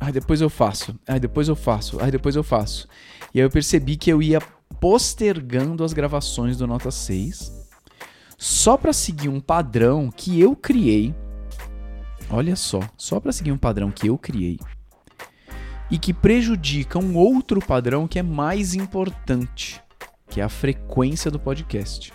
Aí 0.00 0.10
depois 0.10 0.40
eu 0.40 0.48
faço. 0.48 0.98
Aí 1.06 1.20
depois 1.20 1.48
eu 1.48 1.56
faço. 1.56 2.00
Aí 2.00 2.10
depois 2.10 2.34
eu 2.34 2.42
faço. 2.42 2.88
E 3.34 3.40
aí 3.40 3.44
eu 3.46 3.50
percebi 3.50 3.94
que 3.94 4.10
eu 4.10 4.22
ia 4.22 4.40
postergando 4.80 5.84
as 5.84 5.92
gravações 5.92 6.56
do 6.56 6.66
Nota 6.66 6.90
6 6.90 7.52
só 8.38 8.78
para 8.78 8.94
seguir 8.94 9.28
um 9.28 9.40
padrão 9.40 10.10
que 10.10 10.40
eu 10.40 10.56
criei 10.56 11.14
Olha 12.28 12.56
só, 12.56 12.80
só 12.96 13.20
para 13.20 13.32
seguir 13.32 13.52
um 13.52 13.58
padrão 13.58 13.90
que 13.90 14.08
eu 14.08 14.18
criei 14.18 14.58
e 15.90 15.98
que 15.98 16.12
prejudica 16.12 16.98
um 16.98 17.16
outro 17.16 17.60
padrão 17.60 18.08
que 18.08 18.18
é 18.18 18.22
mais 18.22 18.74
importante, 18.74 19.80
que 20.28 20.40
é 20.40 20.44
a 20.44 20.48
frequência 20.48 21.30
do 21.30 21.38
podcast. 21.38 22.12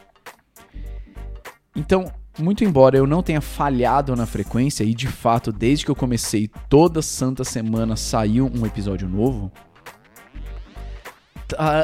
Então, 1.75 2.11
muito 2.37 2.65
embora 2.65 2.97
eu 2.97 3.07
não 3.07 3.23
tenha 3.23 3.39
falhado 3.39 4.15
na 4.15 4.25
frequência 4.25 4.83
e 4.83 4.93
de 4.93 5.07
fato 5.07 5.51
desde 5.51 5.85
que 5.85 5.91
eu 5.91 5.95
comecei 5.95 6.49
toda 6.67 7.01
santa 7.01 7.43
semana 7.45 7.95
saiu 7.95 8.51
um 8.53 8.65
episódio 8.65 9.07
novo, 9.07 9.49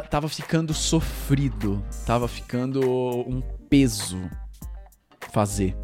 tava 0.09 0.27
ficando 0.27 0.73
sofrido, 0.73 1.83
tava 2.05 2.27
ficando 2.27 2.81
um 3.27 3.41
peso 3.69 4.29
fazer 5.31 5.75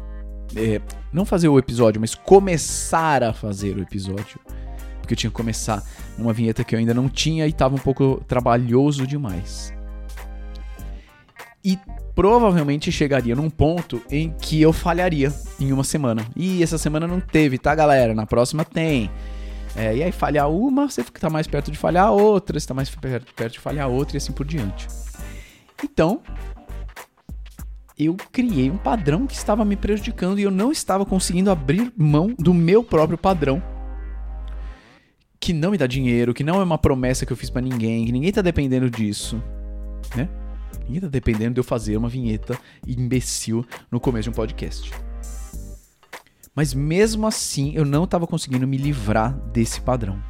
é, 0.56 0.80
não 1.12 1.24
fazer 1.24 1.48
o 1.48 1.58
episódio, 1.58 2.00
mas 2.00 2.14
começar 2.14 3.22
a 3.22 3.32
fazer 3.32 3.76
o 3.76 3.82
episódio. 3.82 4.38
Porque 5.00 5.12
eu 5.12 5.16
tinha 5.16 5.30
que 5.30 5.36
começar 5.36 5.82
uma 6.16 6.32
vinheta 6.32 6.64
que 6.64 6.74
eu 6.74 6.78
ainda 6.78 6.94
não 6.94 7.08
tinha 7.08 7.46
e 7.46 7.50
estava 7.50 7.74
um 7.74 7.78
pouco 7.78 8.22
trabalhoso 8.26 9.06
demais. 9.06 9.72
E 11.62 11.78
provavelmente 12.14 12.92
chegaria 12.92 13.34
num 13.34 13.50
ponto 13.50 14.00
em 14.10 14.34
que 14.40 14.60
eu 14.60 14.72
falharia 14.72 15.32
em 15.58 15.72
uma 15.72 15.84
semana. 15.84 16.24
E 16.36 16.62
essa 16.62 16.78
semana 16.78 17.06
não 17.06 17.20
teve, 17.20 17.58
tá, 17.58 17.74
galera? 17.74 18.14
Na 18.14 18.26
próxima 18.26 18.64
tem. 18.64 19.10
É, 19.76 19.96
e 19.96 20.02
aí 20.02 20.12
falhar 20.12 20.48
uma, 20.48 20.88
você 20.88 21.02
tá 21.02 21.28
mais 21.28 21.46
perto 21.46 21.70
de 21.70 21.76
falhar 21.76 22.12
outra, 22.12 22.58
você 22.58 22.66
tá 22.66 22.74
mais 22.74 22.88
perto, 22.88 23.50
de 23.50 23.58
falhar 23.58 23.88
outra 23.88 24.16
e 24.16 24.18
assim 24.18 24.32
por 24.32 24.46
diante. 24.46 24.86
Então, 25.82 26.22
eu 27.98 28.16
criei 28.32 28.70
um 28.70 28.76
padrão 28.76 29.26
que 29.26 29.34
estava 29.34 29.64
me 29.64 29.76
prejudicando 29.76 30.38
e 30.38 30.42
eu 30.42 30.50
não 30.50 30.72
estava 30.72 31.06
conseguindo 31.06 31.50
abrir 31.50 31.92
mão 31.96 32.34
do 32.38 32.52
meu 32.52 32.82
próprio 32.82 33.16
padrão. 33.16 33.62
Que 35.38 35.52
não 35.52 35.70
me 35.70 35.78
dá 35.78 35.86
dinheiro, 35.86 36.34
que 36.34 36.42
não 36.42 36.60
é 36.60 36.64
uma 36.64 36.78
promessa 36.78 37.24
que 37.24 37.32
eu 37.32 37.36
fiz 37.36 37.50
para 37.50 37.62
ninguém, 37.62 38.06
que 38.06 38.12
ninguém 38.12 38.32
tá 38.32 38.42
dependendo 38.42 38.90
disso, 38.90 39.42
né? 40.16 40.28
Ninguém 40.86 41.02
tá 41.02 41.08
dependendo 41.08 41.54
de 41.54 41.60
eu 41.60 41.64
fazer 41.64 41.96
uma 41.96 42.08
vinheta 42.08 42.58
imbecil 42.86 43.64
no 43.90 44.00
começo 44.00 44.24
de 44.24 44.30
um 44.30 44.32
podcast. 44.32 44.90
Mas 46.54 46.72
mesmo 46.72 47.26
assim, 47.26 47.72
eu 47.74 47.84
não 47.84 48.04
estava 48.04 48.26
conseguindo 48.26 48.66
me 48.66 48.76
livrar 48.76 49.32
desse 49.52 49.80
padrão. 49.80 50.22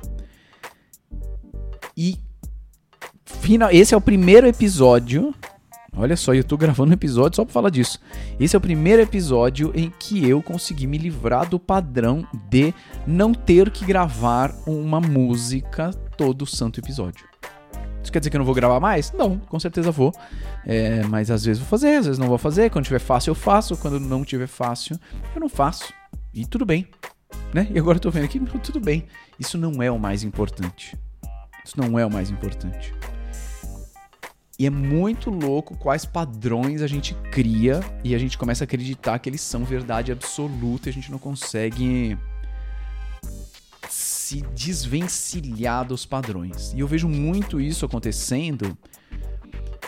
E 1.97 2.19
final, 3.25 3.71
esse 3.71 3.95
é 3.95 3.97
o 3.97 4.01
primeiro 4.01 4.47
episódio 4.47 5.35
Olha 5.97 6.17
só, 6.17 6.35
eu 6.35 6.43
tô 6.43 6.57
gravando 6.57 6.91
um 6.91 6.95
episódio 6.95 7.37
só 7.37 7.45
pra 7.45 7.53
falar 7.53 7.71
disso. 7.71 8.01
Esse 8.39 8.57
é 8.57 8.59
o 8.59 8.61
primeiro 8.61 9.01
episódio 9.01 9.73
em 9.75 9.93
que 9.99 10.29
eu 10.29 10.43
consegui 10.43 10.87
me 10.87 10.99
livrar 10.99 11.49
do 11.49 11.59
padrão 11.59 12.27
de 12.49 12.75
não 13.07 13.33
ter 13.33 13.71
que 13.71 13.85
gravar 13.85 14.53
uma 14.67 15.01
música 15.01 15.91
todo 16.17 16.47
santo 16.47 16.81
episódio. 16.81 17.25
Isso 18.03 18.13
quer 18.13 18.19
dizer 18.19 18.31
que 18.31 18.37
eu 18.37 18.41
não 18.41 18.45
vou 18.45 18.55
gravar 18.55 18.81
mais? 18.81 19.13
Não, 19.13 19.39
com 19.39 19.59
certeza 19.59 19.91
vou. 19.91 20.13
É, 20.67 21.03
mas 21.05 21.31
às 21.31 21.45
vezes 21.45 21.61
vou 21.61 21.69
fazer, 21.69 21.97
às 21.97 22.07
vezes 22.07 22.19
não 22.19 22.29
vou 22.29 22.39
fazer. 22.39 22.71
Quando 22.71 22.85
tiver 22.85 22.99
fácil, 22.99 23.31
eu 23.31 23.35
faço. 23.35 23.77
Quando 23.77 23.99
não 23.99 24.25
tiver 24.25 24.49
fácil, 24.49 24.99
eu 25.35 25.41
não 25.41 25.49
faço. 25.49 25.93
E 26.33 26.45
tudo 26.45 26.67
bem. 26.67 26.87
Né? 27.53 27.69
E 27.73 27.79
agora 27.79 27.97
eu 27.97 28.01
tô 28.01 28.11
vendo 28.11 28.25
aqui, 28.25 28.41
tudo 28.63 28.81
bem. 28.81 29.07
Isso 29.39 29.57
não 29.57 29.83
é 29.83 29.91
o 29.91 29.99
mais 29.99 30.23
importante. 30.23 30.99
Isso 31.65 31.81
não 31.81 31.99
é 31.99 32.05
o 32.05 32.11
mais 32.11 32.31
importante. 32.31 32.93
E 34.59 34.67
é 34.67 34.71
muito 34.71 35.31
louco 35.31 35.77
quais 35.77 36.05
padrões 36.05 36.81
a 36.81 36.87
gente 36.87 37.15
cria 37.33 37.81
e 38.05 38.15
a 38.15 38.19
gente 38.19 38.39
começa 38.39 38.63
a 38.63 38.67
acreditar 38.67 39.19
que 39.19 39.29
eles 39.29 39.41
são 39.41 39.65
verdade 39.65 40.13
absoluta 40.13 40.89
e 40.89 40.91
a 40.91 40.93
gente 40.93 41.11
não 41.11 41.19
consegue 41.19 42.17
se 43.91 44.43
desvencilhar 44.55 45.85
dos 45.85 46.07
padrões. 46.07 46.73
E 46.73 46.81
eu 46.81 46.87
vejo 46.87 47.09
muito 47.09 47.61
isso 47.61 47.85
acontecendo 47.85 48.77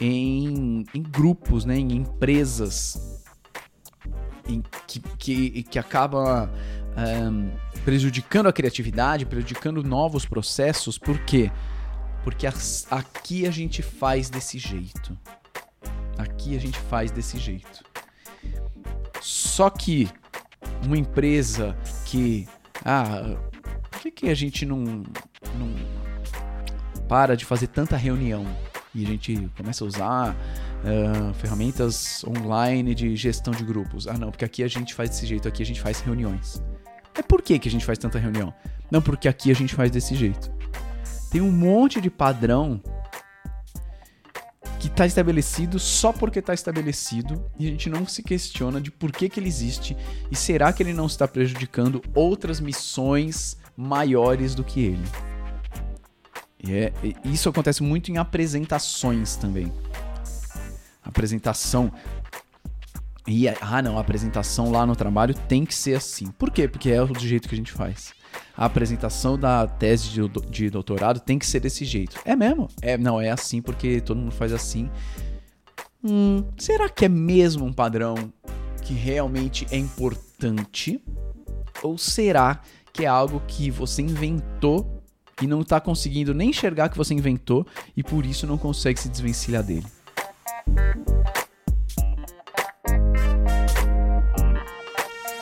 em, 0.00 0.84
em 0.92 1.02
grupos, 1.02 1.64
né, 1.64 1.76
em 1.78 1.92
empresas 1.92 3.22
em, 4.48 4.62
que, 4.86 5.00
que, 5.18 5.62
que 5.62 5.78
acaba 5.78 6.50
um, 6.96 7.50
prejudicando 7.84 8.46
a 8.46 8.52
criatividade, 8.52 9.26
prejudicando 9.26 9.82
novos 9.82 10.24
processos, 10.24 10.98
por 10.98 11.18
quê? 11.20 11.50
Porque 12.26 12.48
porque 12.48 12.48
aqui 12.90 13.46
a 13.46 13.52
gente 13.52 13.82
faz 13.82 14.28
desse 14.28 14.58
jeito. 14.58 15.16
Aqui 16.18 16.56
a 16.56 16.60
gente 16.60 16.76
faz 16.76 17.12
desse 17.12 17.38
jeito. 17.38 17.84
Só 19.22 19.70
que 19.70 20.10
uma 20.84 20.98
empresa 20.98 21.78
que. 22.04 22.48
Ah, 22.84 23.36
por 23.88 24.00
que, 24.00 24.10
que 24.10 24.28
a 24.28 24.34
gente 24.34 24.66
não, 24.66 24.82
não 24.84 25.72
para 27.08 27.36
de 27.36 27.44
fazer 27.44 27.68
tanta 27.68 27.96
reunião? 27.96 28.44
E 28.92 29.04
a 29.04 29.06
gente 29.06 29.48
começa 29.56 29.84
a 29.84 29.86
usar 29.86 30.36
uh, 30.82 31.32
ferramentas 31.34 32.24
online 32.24 32.92
de 32.92 33.14
gestão 33.14 33.54
de 33.54 33.62
grupos. 33.62 34.08
Ah, 34.08 34.18
não, 34.18 34.32
porque 34.32 34.44
aqui 34.44 34.64
a 34.64 34.68
gente 34.68 34.94
faz 34.94 35.10
desse 35.10 35.26
jeito, 35.26 35.46
aqui 35.46 35.62
a 35.62 35.66
gente 35.66 35.80
faz 35.80 36.00
reuniões. 36.00 36.60
É 37.14 37.22
por 37.22 37.40
que, 37.40 37.56
que 37.56 37.68
a 37.68 37.70
gente 37.70 37.84
faz 37.84 37.98
tanta 37.98 38.18
reunião? 38.18 38.52
Não, 38.90 39.00
porque 39.00 39.28
aqui 39.28 39.48
a 39.52 39.54
gente 39.54 39.76
faz 39.76 39.92
desse 39.92 40.16
jeito. 40.16 40.50
Tem 41.30 41.40
um 41.40 41.50
monte 41.50 42.00
de 42.00 42.10
padrão 42.10 42.80
que 44.78 44.88
está 44.88 45.06
estabelecido 45.06 45.78
só 45.78 46.12
porque 46.12 46.38
está 46.38 46.54
estabelecido 46.54 47.44
e 47.58 47.66
a 47.66 47.70
gente 47.70 47.90
não 47.90 48.06
se 48.06 48.22
questiona 48.22 48.80
de 48.80 48.90
por 48.90 49.10
que, 49.10 49.28
que 49.28 49.40
ele 49.40 49.48
existe 49.48 49.96
e 50.30 50.36
será 50.36 50.72
que 50.72 50.82
ele 50.82 50.92
não 50.92 51.06
está 51.06 51.26
prejudicando 51.26 52.02
outras 52.14 52.60
missões 52.60 53.56
maiores 53.76 54.54
do 54.54 54.62
que 54.62 54.80
ele. 54.80 55.04
E 56.62 56.72
é, 56.72 56.92
isso 57.24 57.48
acontece 57.48 57.82
muito 57.82 58.10
em 58.10 58.18
apresentações 58.18 59.36
também. 59.36 59.72
Apresentação. 61.02 61.92
E, 63.26 63.48
ah, 63.48 63.82
não, 63.82 63.98
a 63.98 64.00
apresentação 64.00 64.70
lá 64.70 64.86
no 64.86 64.96
trabalho 64.96 65.34
tem 65.34 65.64
que 65.64 65.74
ser 65.74 65.94
assim. 65.94 66.26
Por 66.26 66.50
quê? 66.50 66.66
Porque 66.66 66.90
é 66.90 67.04
do 67.04 67.18
jeito 67.18 67.48
que 67.48 67.54
a 67.54 67.58
gente 67.58 67.72
faz. 67.72 68.15
A 68.56 68.64
apresentação 68.64 69.38
da 69.38 69.66
tese 69.66 70.08
de, 70.08 70.20
de 70.48 70.70
doutorado 70.70 71.20
tem 71.20 71.38
que 71.38 71.46
ser 71.46 71.60
desse 71.60 71.84
jeito. 71.84 72.18
É 72.24 72.34
mesmo? 72.34 72.68
É, 72.80 72.96
não, 72.96 73.20
é 73.20 73.30
assim 73.30 73.60
porque 73.60 74.00
todo 74.00 74.18
mundo 74.18 74.32
faz 74.32 74.52
assim. 74.52 74.90
Hum, 76.02 76.42
será 76.56 76.88
que 76.88 77.04
é 77.04 77.08
mesmo 77.08 77.66
um 77.66 77.72
padrão 77.72 78.14
que 78.82 78.94
realmente 78.94 79.66
é 79.70 79.76
importante? 79.76 81.02
Ou 81.82 81.98
será 81.98 82.60
que 82.92 83.04
é 83.04 83.08
algo 83.08 83.42
que 83.46 83.70
você 83.70 84.00
inventou 84.00 85.02
e 85.42 85.46
não 85.46 85.60
está 85.60 85.78
conseguindo 85.78 86.32
nem 86.32 86.48
enxergar 86.48 86.88
que 86.88 86.96
você 86.96 87.12
inventou 87.12 87.66
e 87.94 88.02
por 88.02 88.24
isso 88.24 88.46
não 88.46 88.56
consegue 88.56 88.98
se 88.98 89.10
desvencilhar 89.10 89.62
dele? 89.62 89.86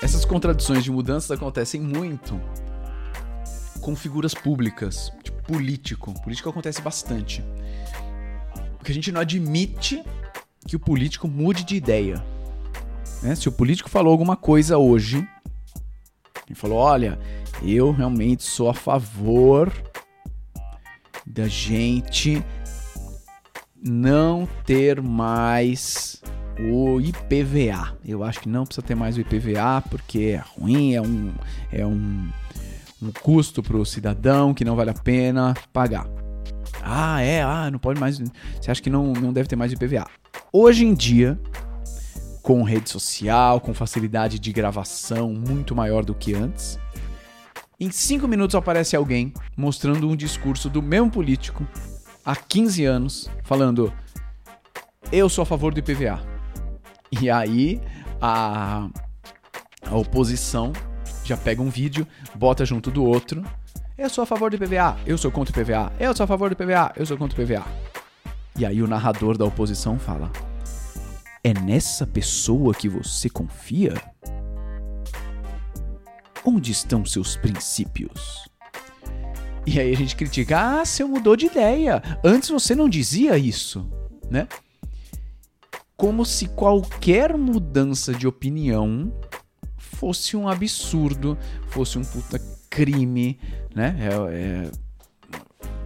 Essas 0.02 0.24
contradições 0.24 0.82
de 0.82 0.90
mudanças 0.90 1.30
acontecem 1.30 1.80
muito 1.80 2.40
com 3.84 3.94
figuras 3.94 4.32
públicas, 4.32 5.12
tipo 5.22 5.42
político. 5.42 6.14
Político 6.22 6.48
acontece 6.48 6.80
bastante. 6.80 7.44
Porque 8.78 8.90
a 8.90 8.94
gente 8.94 9.12
não 9.12 9.20
admite 9.20 10.02
que 10.66 10.74
o 10.74 10.80
político 10.80 11.28
mude 11.28 11.64
de 11.64 11.76
ideia. 11.76 12.24
Né? 13.22 13.34
Se 13.34 13.46
o 13.46 13.52
político 13.52 13.90
falou 13.90 14.10
alguma 14.10 14.36
coisa 14.36 14.78
hoje, 14.78 15.28
e 16.48 16.54
falou: 16.54 16.78
olha, 16.78 17.18
eu 17.62 17.92
realmente 17.92 18.42
sou 18.42 18.70
a 18.70 18.74
favor 18.74 19.70
da 21.26 21.46
gente 21.46 22.42
não 23.82 24.48
ter 24.64 25.02
mais 25.02 26.22
o 26.58 27.00
IPVA. 27.02 27.98
Eu 28.02 28.24
acho 28.24 28.40
que 28.40 28.48
não 28.48 28.64
precisa 28.64 28.86
ter 28.86 28.94
mais 28.94 29.18
o 29.18 29.20
IPVA 29.20 29.82
porque 29.90 30.38
é 30.38 30.42
ruim, 30.58 30.94
é 30.94 31.02
um, 31.02 31.34
é 31.70 31.84
um, 31.84 32.30
um 33.02 33.10
custo 33.10 33.62
para 33.62 33.76
o 33.76 33.84
cidadão 33.84 34.54
que 34.54 34.64
não 34.64 34.76
vale 34.76 34.90
a 34.90 34.94
pena 34.94 35.54
pagar. 35.72 36.06
Ah, 36.82 37.20
é, 37.20 37.42
ah, 37.42 37.70
não 37.70 37.78
pode 37.78 37.98
mais. 37.98 38.18
Você 38.18 38.70
acha 38.70 38.82
que 38.82 38.90
não, 38.90 39.12
não 39.12 39.32
deve 39.32 39.48
ter 39.48 39.56
mais 39.56 39.72
IPVA? 39.72 40.06
Hoje 40.52 40.84
em 40.84 40.94
dia, 40.94 41.38
com 42.42 42.62
rede 42.62 42.90
social, 42.90 43.60
com 43.60 43.72
facilidade 43.72 44.38
de 44.38 44.52
gravação 44.52 45.32
muito 45.32 45.74
maior 45.74 46.04
do 46.04 46.14
que 46.14 46.34
antes, 46.34 46.78
em 47.80 47.90
5 47.90 48.28
minutos 48.28 48.54
aparece 48.54 48.94
alguém 48.94 49.32
mostrando 49.56 50.08
um 50.08 50.14
discurso 50.14 50.68
do 50.68 50.82
mesmo 50.82 51.10
político 51.10 51.66
há 52.24 52.36
15 52.36 52.84
anos, 52.84 53.30
falando: 53.42 53.92
Eu 55.10 55.28
sou 55.28 55.42
a 55.42 55.46
favor 55.46 55.72
do 55.72 55.80
IPVA. 55.80 56.20
E 57.10 57.30
aí 57.30 57.80
a, 58.20 58.88
a 59.86 59.96
oposição 59.96 60.72
já 61.24 61.36
pega 61.36 61.62
um 61.62 61.70
vídeo, 61.70 62.06
bota 62.34 62.64
junto 62.64 62.90
do 62.90 63.04
outro. 63.04 63.42
Eu 63.96 64.10
sou 64.10 64.22
a 64.22 64.26
favor 64.26 64.50
do 64.50 64.56
IPVA, 64.56 64.98
eu 65.06 65.16
sou 65.16 65.30
contra 65.30 65.56
o 65.56 65.62
IPVA, 65.62 65.92
eu 65.98 66.14
sou 66.14 66.24
a 66.24 66.26
favor 66.26 66.50
do 66.50 66.52
IPVA, 66.52 66.92
eu 66.96 67.06
sou 67.06 67.16
contra 67.16 67.40
o 67.40 67.44
IPVA. 67.44 67.64
E 68.58 68.64
aí 68.64 68.82
o 68.82 68.86
narrador 68.86 69.38
da 69.38 69.44
oposição 69.44 69.98
fala: 69.98 70.30
É 71.42 71.54
nessa 71.54 72.06
pessoa 72.06 72.74
que 72.74 72.88
você 72.88 73.28
confia? 73.28 73.94
Onde 76.44 76.72
estão 76.72 77.04
seus 77.06 77.36
princípios? 77.36 78.48
E 79.66 79.80
aí 79.80 79.92
a 79.92 79.96
gente 79.96 80.14
critica: 80.14 80.80
ah, 80.80 80.84
você 80.84 81.04
mudou 81.04 81.36
de 81.36 81.46
ideia. 81.46 82.02
Antes 82.22 82.50
você 82.50 82.74
não 82.74 82.88
dizia 82.88 83.38
isso, 83.38 83.88
né? 84.30 84.46
Como 85.96 86.24
se 86.24 86.48
qualquer 86.48 87.36
mudança 87.36 88.12
de 88.12 88.26
opinião 88.26 89.12
fosse 89.94 90.36
um 90.36 90.48
absurdo, 90.48 91.38
fosse 91.68 91.98
um 91.98 92.04
puta 92.04 92.40
crime, 92.68 93.38
né? 93.74 93.96
É, 94.00 94.70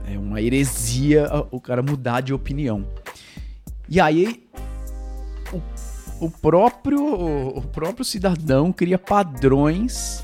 é, 0.08 0.14
é 0.14 0.18
uma 0.18 0.40
heresia 0.40 1.28
o 1.50 1.60
cara 1.60 1.82
mudar 1.82 2.20
de 2.22 2.32
opinião. 2.32 2.86
E 3.88 4.00
aí 4.00 4.48
o, 5.52 6.26
o 6.26 6.30
próprio 6.30 7.00
o 7.00 7.62
próprio 7.62 8.04
cidadão 8.04 8.72
cria 8.72 8.98
padrões 8.98 10.22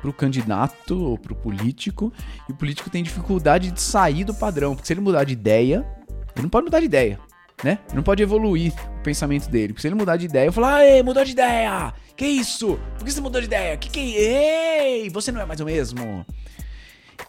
pro 0.00 0.12
candidato 0.12 0.98
ou 0.98 1.18
pro 1.18 1.34
político, 1.34 2.12
e 2.48 2.52
o 2.52 2.54
político 2.54 2.88
tem 2.88 3.02
dificuldade 3.02 3.70
de 3.70 3.80
sair 3.80 4.24
do 4.24 4.34
padrão, 4.34 4.74
porque 4.74 4.86
se 4.86 4.92
ele 4.94 5.00
mudar 5.00 5.24
de 5.24 5.34
ideia, 5.34 5.86
ele 6.34 6.42
não 6.42 6.48
pode 6.48 6.64
mudar 6.64 6.80
de 6.80 6.86
ideia, 6.86 7.20
né? 7.62 7.78
Ele 7.88 7.96
não 7.96 8.02
pode 8.02 8.22
evoluir 8.22 8.72
o 8.98 9.02
pensamento 9.02 9.48
dele, 9.48 9.68
porque 9.68 9.82
se 9.82 9.88
ele 9.88 9.94
mudar 9.94 10.16
de 10.16 10.26
ideia, 10.26 10.46
eu 10.46 10.52
falar, 10.52 10.84
ei, 10.84 11.02
mudou 11.02 11.24
de 11.24 11.32
ideia! 11.32 11.92
Que 12.16 12.26
isso? 12.26 12.78
Por 12.98 13.04
que 13.04 13.12
você 13.12 13.20
mudou 13.20 13.40
de 13.40 13.46
ideia? 13.46 13.76
Que 13.76 13.88
que 13.88 14.00
Ei, 14.00 15.08
você 15.10 15.32
não 15.32 15.40
é 15.40 15.46
mais 15.46 15.60
o 15.60 15.64
mesmo. 15.64 16.24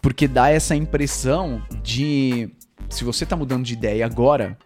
Porque 0.00 0.26
dá 0.28 0.50
essa 0.50 0.74
impressão 0.74 1.62
de 1.82 2.50
se 2.88 3.04
você 3.04 3.24
tá 3.24 3.36
mudando 3.36 3.64
de 3.64 3.72
ideia 3.72 4.04
agora, 4.04 4.58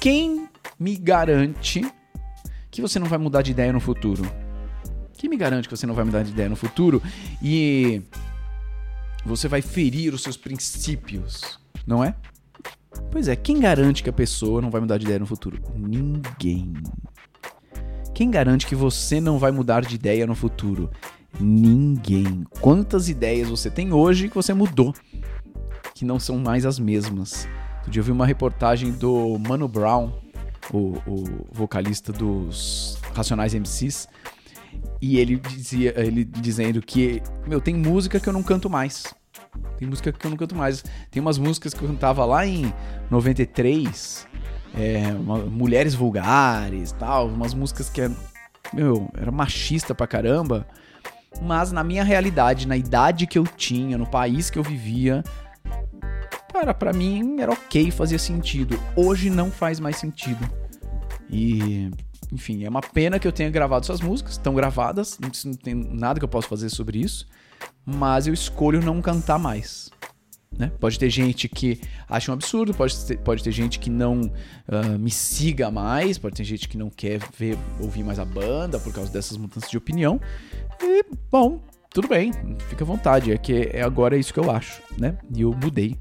quem 0.00 0.48
me 0.78 0.96
garante 0.96 1.84
que 2.70 2.80
você 2.80 2.98
não 2.98 3.06
vai 3.06 3.18
mudar 3.18 3.42
de 3.42 3.50
ideia 3.50 3.72
no 3.72 3.80
futuro? 3.80 4.22
Quem 5.14 5.30
me 5.30 5.36
garante 5.36 5.68
que 5.68 5.76
você 5.76 5.86
não 5.86 5.94
vai 5.94 6.04
mudar 6.04 6.22
de 6.22 6.30
ideia 6.30 6.48
no 6.48 6.56
futuro 6.56 7.02
e 7.42 8.02
você 9.24 9.48
vai 9.48 9.62
ferir 9.62 10.14
os 10.14 10.22
seus 10.22 10.36
princípios, 10.36 11.58
não 11.86 12.04
é? 12.04 12.14
Pois 13.16 13.28
é, 13.28 13.34
quem 13.34 13.58
garante 13.58 14.02
que 14.02 14.10
a 14.10 14.12
pessoa 14.12 14.60
não 14.60 14.70
vai 14.70 14.78
mudar 14.78 14.98
de 14.98 15.06
ideia 15.06 15.18
no 15.18 15.24
futuro? 15.24 15.58
Ninguém. 15.74 16.74
Quem 18.14 18.30
garante 18.30 18.66
que 18.66 18.74
você 18.74 19.22
não 19.22 19.38
vai 19.38 19.50
mudar 19.50 19.80
de 19.86 19.94
ideia 19.94 20.26
no 20.26 20.34
futuro? 20.34 20.90
Ninguém. 21.40 22.44
Quantas 22.60 23.08
ideias 23.08 23.48
você 23.48 23.70
tem 23.70 23.90
hoje 23.90 24.28
que 24.28 24.34
você 24.34 24.52
mudou, 24.52 24.94
que 25.94 26.04
não 26.04 26.20
são 26.20 26.36
mais 26.36 26.66
as 26.66 26.78
mesmas? 26.78 27.48
Outro 27.76 27.90
dia 27.90 28.00
eu 28.00 28.04
vi 28.04 28.12
uma 28.12 28.26
reportagem 28.26 28.92
do 28.92 29.38
Mano 29.38 29.66
Brown, 29.66 30.12
o, 30.70 30.98
o 31.06 31.24
vocalista 31.50 32.12
dos 32.12 32.98
Racionais 33.14 33.54
MCs, 33.54 34.10
e 35.00 35.16
ele 35.16 35.36
dizia, 35.36 35.98
ele 35.98 36.22
dizendo 36.22 36.82
que, 36.82 37.22
meu, 37.46 37.62
tem 37.62 37.74
música 37.74 38.20
que 38.20 38.28
eu 38.28 38.32
não 38.34 38.42
canto 38.42 38.68
mais. 38.68 39.04
Tem 39.78 39.88
música 39.88 40.12
que 40.12 40.26
eu 40.26 40.30
não 40.30 40.36
canto 40.36 40.54
mais. 40.54 40.82
Tem 41.10 41.20
umas 41.20 41.38
músicas 41.38 41.74
que 41.74 41.82
eu 41.82 41.88
cantava 41.88 42.24
lá 42.24 42.46
em 42.46 42.72
93, 43.10 44.26
é, 44.74 45.08
uma, 45.18 45.38
Mulheres 45.38 45.94
Vulgares, 45.94 46.92
tal, 46.92 47.28
umas 47.28 47.54
músicas 47.54 47.88
que, 47.88 48.10
meu, 48.72 49.10
era 49.16 49.30
machista 49.30 49.94
pra 49.94 50.06
caramba. 50.06 50.66
Mas 51.42 51.70
na 51.72 51.84
minha 51.84 52.02
realidade, 52.02 52.66
na 52.66 52.76
idade 52.76 53.26
que 53.26 53.38
eu 53.38 53.44
tinha, 53.44 53.98
no 53.98 54.06
país 54.06 54.48
que 54.48 54.58
eu 54.58 54.62
vivia, 54.62 55.22
cara, 56.52 56.72
para 56.72 56.92
mim 56.92 57.36
era 57.40 57.52
ok, 57.52 57.90
fazia 57.90 58.18
sentido. 58.18 58.78
Hoje 58.94 59.28
não 59.28 59.50
faz 59.50 59.78
mais 59.78 59.96
sentido. 59.96 60.48
E 61.28 61.90
enfim, 62.32 62.64
é 62.64 62.68
uma 62.68 62.80
pena 62.80 63.18
que 63.18 63.26
eu 63.26 63.32
tenha 63.32 63.50
gravado 63.50 63.84
essas 63.84 64.00
músicas, 64.00 64.32
estão 64.32 64.54
gravadas, 64.54 65.18
não 65.18 65.30
tem 65.54 65.74
nada 65.74 66.18
que 66.18 66.24
eu 66.24 66.28
possa 66.28 66.48
fazer 66.48 66.70
sobre 66.70 66.98
isso, 66.98 67.26
mas 67.84 68.26
eu 68.26 68.34
escolho 68.34 68.82
não 68.82 69.00
cantar 69.00 69.38
mais. 69.38 69.90
Né? 70.58 70.72
Pode 70.80 70.98
ter 70.98 71.10
gente 71.10 71.48
que 71.48 71.80
acha 72.08 72.30
um 72.30 72.34
absurdo, 72.34 72.72
pode 72.72 72.96
ter, 73.04 73.18
pode 73.18 73.42
ter 73.42 73.52
gente 73.52 73.78
que 73.78 73.90
não 73.90 74.22
uh, 74.22 74.98
me 74.98 75.10
siga 75.10 75.70
mais, 75.70 76.16
pode 76.16 76.34
ter 76.34 76.44
gente 76.44 76.68
que 76.68 76.78
não 76.78 76.88
quer 76.88 77.20
ver, 77.36 77.58
ouvir 77.78 78.02
mais 78.02 78.18
a 78.18 78.24
banda 78.24 78.78
por 78.78 78.92
causa 78.92 79.10
dessas 79.12 79.36
mudanças 79.36 79.70
de 79.70 79.76
opinião. 79.76 80.20
E, 80.82 81.04
bom, 81.30 81.60
tudo 81.90 82.08
bem, 82.08 82.32
fica 82.68 82.84
à 82.84 82.86
vontade, 82.86 83.32
é 83.32 83.38
que 83.38 83.70
é 83.72 83.82
agora 83.82 84.16
isso 84.16 84.32
que 84.32 84.40
eu 84.40 84.50
acho, 84.50 84.82
né? 84.98 85.18
E 85.34 85.42
eu 85.42 85.52
mudei. 85.52 85.96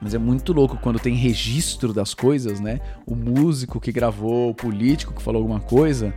Mas 0.00 0.14
é 0.14 0.18
muito 0.18 0.52
louco 0.52 0.76
quando 0.78 0.98
tem 0.98 1.14
registro 1.14 1.92
das 1.92 2.12
coisas, 2.12 2.58
né? 2.58 2.80
O 3.06 3.14
músico 3.14 3.80
que 3.80 3.92
gravou, 3.92 4.50
o 4.50 4.54
político 4.54 5.14
que 5.14 5.22
falou 5.22 5.40
alguma 5.40 5.60
coisa. 5.60 6.12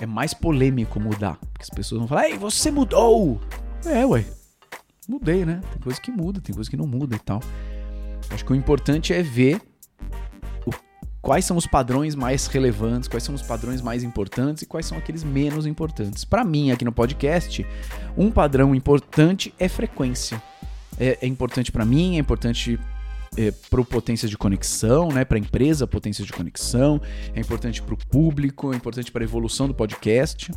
É 0.00 0.06
mais 0.06 0.34
polêmico 0.34 1.00
mudar. 1.00 1.36
Porque 1.36 1.62
as 1.62 1.70
pessoas 1.70 2.00
vão 2.00 2.08
falar, 2.08 2.28
ei, 2.28 2.36
você 2.36 2.70
mudou! 2.70 3.40
É, 3.84 4.04
ué. 4.04 4.24
Mudei, 5.08 5.44
né? 5.44 5.60
Tem 5.72 5.80
coisa 5.80 6.00
que 6.00 6.10
muda, 6.10 6.40
tem 6.40 6.54
coisa 6.54 6.68
que 6.68 6.76
não 6.76 6.86
muda 6.86 7.14
e 7.14 7.18
tal. 7.18 7.40
Acho 8.30 8.44
que 8.44 8.52
o 8.52 8.56
importante 8.56 9.12
é 9.12 9.22
ver 9.22 9.60
quais 11.26 11.44
são 11.44 11.56
os 11.56 11.66
padrões 11.66 12.14
mais 12.14 12.46
relevantes, 12.46 13.08
quais 13.08 13.24
são 13.24 13.34
os 13.34 13.42
padrões 13.42 13.80
mais 13.80 14.04
importantes 14.04 14.62
e 14.62 14.66
quais 14.66 14.86
são 14.86 14.96
aqueles 14.96 15.24
menos 15.24 15.66
importantes. 15.66 16.24
Para 16.24 16.44
mim, 16.44 16.70
aqui 16.70 16.84
no 16.84 16.92
podcast, 16.92 17.66
um 18.16 18.30
padrão 18.30 18.74
importante 18.74 19.52
é 19.58 19.68
frequência. 19.68 20.40
É, 20.98 21.18
é 21.22 21.26
importante 21.26 21.72
para 21.72 21.84
mim, 21.84 22.16
é 22.16 22.20
importante 22.20 22.78
é, 23.36 23.50
para 23.50 23.84
potência 23.84 24.28
de 24.28 24.36
conexão, 24.36 25.08
né, 25.08 25.24
para 25.24 25.36
a 25.36 25.40
empresa 25.40 25.86
potência 25.86 26.24
de 26.24 26.32
conexão, 26.32 27.00
é 27.34 27.40
importante 27.40 27.82
para 27.82 27.94
o 27.94 27.96
público, 27.96 28.72
é 28.72 28.76
importante 28.76 29.12
para 29.12 29.22
a 29.22 29.24
evolução 29.24 29.68
do 29.68 29.74
podcast. 29.74 30.50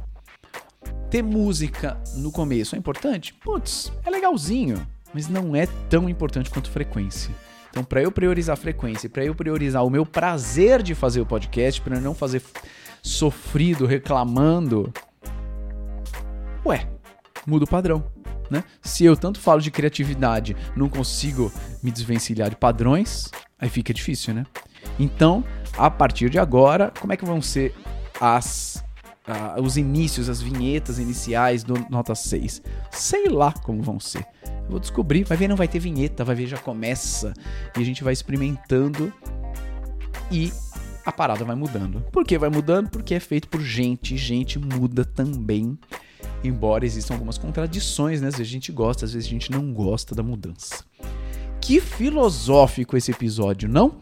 Ter 1.09 1.21
música 1.21 2.01
no 2.15 2.31
começo 2.31 2.75
é 2.75 2.77
importante? 2.77 3.33
Putz, 3.33 3.91
é 4.05 4.09
legalzinho, 4.09 4.85
mas 5.13 5.27
não 5.27 5.55
é 5.55 5.67
tão 5.89 6.09
importante 6.09 6.49
quanto 6.49 6.69
frequência. 6.69 7.33
Então, 7.69 7.83
para 7.83 8.01
eu 8.01 8.11
priorizar 8.11 8.53
a 8.53 8.57
frequência, 8.57 9.09
para 9.09 9.23
eu 9.23 9.35
priorizar 9.35 9.85
o 9.85 9.89
meu 9.89 10.05
prazer 10.05 10.81
de 10.81 10.95
fazer 10.95 11.21
o 11.21 11.25
podcast, 11.25 11.81
para 11.81 11.99
não 11.99 12.15
fazer 12.15 12.41
sofrido 13.01 13.85
reclamando, 13.85 14.91
ué, 16.65 16.87
muda 17.45 17.65
o 17.65 17.67
padrão. 17.67 18.03
Né? 18.49 18.63
Se 18.81 19.05
eu 19.05 19.15
tanto 19.15 19.39
falo 19.39 19.61
de 19.61 19.69
criatividade, 19.69 20.55
não 20.75 20.89
consigo 20.89 21.51
me 21.83 21.91
desvencilhar 21.91 22.49
de 22.49 22.55
padrões, 22.55 23.29
aí 23.59 23.69
fica 23.69 23.93
difícil, 23.93 24.33
né? 24.33 24.45
Então, 24.97 25.43
a 25.77 25.89
partir 25.89 26.29
de 26.29 26.39
agora, 26.39 26.91
como 26.99 27.13
é 27.13 27.17
que 27.17 27.25
vão 27.25 27.41
ser 27.41 27.75
as 28.19 28.83
os 29.61 29.77
inícios, 29.77 30.27
as 30.27 30.41
vinhetas 30.41 30.97
iniciais 30.97 31.63
do 31.63 31.75
Nota 31.87 32.15
6? 32.15 32.63
Sei 32.89 33.29
lá 33.29 33.53
como 33.63 33.83
vão 33.83 33.99
ser. 33.99 34.25
Eu 34.43 34.71
vou 34.71 34.79
descobrir, 34.79 35.23
vai 35.23 35.37
ver, 35.37 35.47
não 35.47 35.55
vai 35.55 35.67
ter 35.67 35.77
vinheta, 35.77 36.23
vai 36.23 36.35
ver, 36.35 36.47
já 36.47 36.57
começa. 36.57 37.31
E 37.77 37.79
a 37.79 37.85
gente 37.85 38.03
vai 38.03 38.11
experimentando 38.11 39.13
e 40.31 40.51
a 41.05 41.11
parada 41.11 41.45
vai 41.45 41.55
mudando. 41.55 42.01
Por 42.11 42.23
que 42.23 42.37
vai 42.37 42.49
mudando? 42.49 42.89
Porque 42.89 43.13
é 43.13 43.19
feito 43.19 43.47
por 43.47 43.61
gente, 43.61 44.17
gente 44.17 44.57
muda 44.57 45.05
também 45.05 45.77
embora 46.43 46.85
existam 46.85 47.13
algumas 47.13 47.37
contradições, 47.37 48.21
né? 48.21 48.27
Às 48.27 48.35
vezes 48.35 48.49
a 48.49 48.53
gente 48.53 48.71
gosta, 48.71 49.05
às 49.05 49.13
vezes 49.13 49.27
a 49.27 49.31
gente 49.31 49.51
não 49.51 49.73
gosta 49.73 50.15
da 50.15 50.23
mudança. 50.23 50.83
Que 51.61 51.79
filosófico 51.79 52.95
esse 52.95 53.11
episódio, 53.11 53.67
não? 53.67 53.95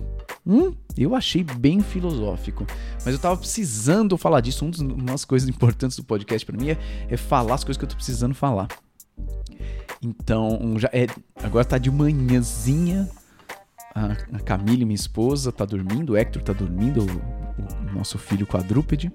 Hum, 0.45 0.73
eu 0.97 1.13
achei 1.13 1.43
bem 1.43 1.81
filosófico. 1.81 2.65
Mas 3.03 3.13
eu 3.13 3.19
tava 3.19 3.35
precisando 3.35 4.17
falar 4.17 4.39
disso. 4.39 4.63
Uma 4.65 5.11
das 5.11 5.25
coisas 5.25 5.49
importantes 5.49 5.97
do 5.97 6.03
podcast 6.03 6.45
para 6.45 6.57
mim 6.57 6.69
é, 6.69 6.77
é, 7.09 7.17
falar 7.17 7.55
as 7.55 7.63
coisas 7.63 7.77
que 7.77 7.83
eu 7.83 7.89
tô 7.89 7.95
precisando 7.95 8.33
falar. 8.33 8.67
Então, 10.01 10.75
já 10.77 10.89
é, 10.93 11.07
agora 11.43 11.65
tá 11.65 11.77
de 11.77 11.91
manhãzinha. 11.91 13.09
A, 13.93 14.11
a 14.37 14.39
Camille, 14.39 14.85
minha 14.85 14.95
esposa, 14.95 15.51
tá 15.51 15.65
dormindo. 15.65 16.13
O 16.13 16.17
Hector 16.17 16.41
tá 16.41 16.53
dormindo, 16.53 17.01
o, 17.01 17.89
o 17.89 17.93
nosso 17.93 18.17
filho 18.17 18.45
quadrúpede. 18.45 19.11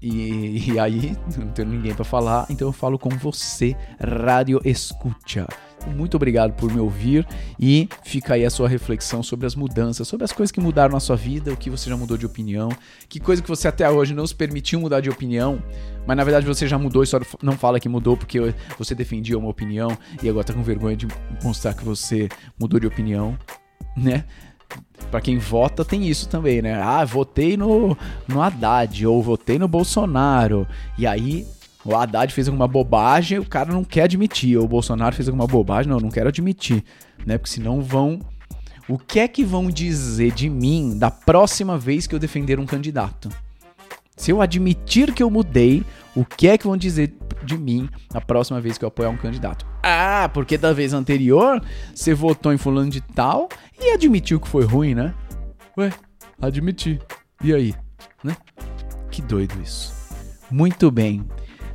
E, 0.00 0.72
e 0.72 0.78
aí, 0.78 1.16
não 1.36 1.48
tenho 1.48 1.68
ninguém 1.68 1.94
para 1.94 2.04
falar, 2.04 2.46
então 2.48 2.68
eu 2.68 2.72
falo 2.72 2.98
com 2.98 3.10
você, 3.10 3.76
Rádio 4.00 4.60
Escucha. 4.64 5.46
Muito 5.86 6.16
obrigado 6.16 6.52
por 6.52 6.72
me 6.72 6.80
ouvir 6.80 7.26
e 7.58 7.88
fica 8.04 8.34
aí 8.34 8.44
a 8.44 8.50
sua 8.50 8.68
reflexão 8.68 9.22
sobre 9.22 9.46
as 9.46 9.54
mudanças, 9.54 10.06
sobre 10.06 10.24
as 10.24 10.32
coisas 10.32 10.50
que 10.50 10.60
mudaram 10.60 10.92
na 10.92 11.00
sua 11.00 11.16
vida, 11.16 11.52
o 11.52 11.56
que 11.56 11.70
você 11.70 11.88
já 11.88 11.96
mudou 11.96 12.16
de 12.16 12.26
opinião, 12.26 12.68
que 13.08 13.20
coisa 13.20 13.40
que 13.40 13.48
você 13.48 13.68
até 13.68 13.88
hoje 13.88 14.12
não 14.12 14.26
se 14.26 14.34
permitiu 14.34 14.80
mudar 14.80 15.00
de 15.00 15.08
opinião, 15.08 15.62
mas 16.06 16.16
na 16.16 16.24
verdade 16.24 16.46
você 16.46 16.66
já 16.66 16.78
mudou 16.78 17.02
e 17.02 17.06
só 17.06 17.20
não 17.42 17.54
fala 17.54 17.80
que 17.80 17.88
mudou 17.88 18.16
porque 18.16 18.52
você 18.76 18.94
defendia 18.94 19.38
uma 19.38 19.48
opinião 19.48 19.96
e 20.22 20.28
agora 20.28 20.44
tá 20.44 20.52
com 20.52 20.62
vergonha 20.62 20.96
de 20.96 21.06
mostrar 21.42 21.74
que 21.74 21.84
você 21.84 22.28
mudou 22.58 22.78
de 22.80 22.86
opinião, 22.86 23.38
né? 23.96 24.24
Para 25.10 25.20
quem 25.20 25.38
vota 25.38 25.84
tem 25.84 26.06
isso 26.06 26.28
também, 26.28 26.62
né? 26.62 26.80
Ah, 26.80 27.04
votei 27.04 27.56
no, 27.56 27.96
no 28.26 28.42
Haddad 28.42 29.06
ou 29.06 29.22
votei 29.22 29.58
no 29.58 29.68
Bolsonaro. 29.68 30.66
E 30.96 31.06
aí 31.06 31.46
o 31.84 31.94
Haddad 31.94 32.32
fez 32.32 32.48
alguma 32.48 32.68
bobagem, 32.68 33.38
o 33.38 33.44
cara 33.44 33.72
não 33.72 33.84
quer 33.84 34.02
admitir. 34.02 34.56
Ou 34.56 34.64
o 34.64 34.68
Bolsonaro 34.68 35.14
fez 35.14 35.28
alguma 35.28 35.46
bobagem, 35.46 35.90
não, 35.90 35.98
não 35.98 36.10
quero 36.10 36.28
admitir, 36.28 36.84
né? 37.24 37.38
Porque 37.38 37.50
senão 37.50 37.80
vão 37.80 38.20
o 38.88 38.98
que 38.98 39.20
é 39.20 39.28
que 39.28 39.44
vão 39.44 39.70
dizer 39.70 40.32
de 40.32 40.48
mim 40.48 40.96
da 40.96 41.10
próxima 41.10 41.76
vez 41.76 42.06
que 42.06 42.14
eu 42.14 42.18
defender 42.18 42.58
um 42.58 42.64
candidato? 42.64 43.28
Se 44.18 44.32
eu 44.32 44.42
admitir 44.42 45.14
que 45.14 45.22
eu 45.22 45.30
mudei, 45.30 45.84
o 46.14 46.24
que 46.24 46.48
é 46.48 46.58
que 46.58 46.66
vão 46.66 46.76
dizer 46.76 47.14
de 47.44 47.56
mim 47.56 47.88
na 48.12 48.20
próxima 48.20 48.60
vez 48.60 48.76
que 48.76 48.84
eu 48.84 48.88
apoiar 48.88 49.10
um 49.10 49.16
candidato? 49.16 49.64
Ah, 49.80 50.28
porque 50.34 50.58
da 50.58 50.72
vez 50.72 50.92
anterior 50.92 51.62
você 51.94 52.12
votou 52.12 52.52
em 52.52 52.58
fulano 52.58 52.90
de 52.90 53.00
tal 53.00 53.48
e 53.80 53.92
admitiu 53.92 54.40
que 54.40 54.48
foi 54.48 54.64
ruim, 54.64 54.92
né? 54.92 55.14
Ué, 55.78 55.92
admiti. 56.42 56.98
E 57.42 57.54
aí? 57.54 57.74
Né? 58.24 58.36
Que 59.08 59.22
doido 59.22 59.54
isso. 59.62 59.94
Muito 60.50 60.90
bem. 60.90 61.24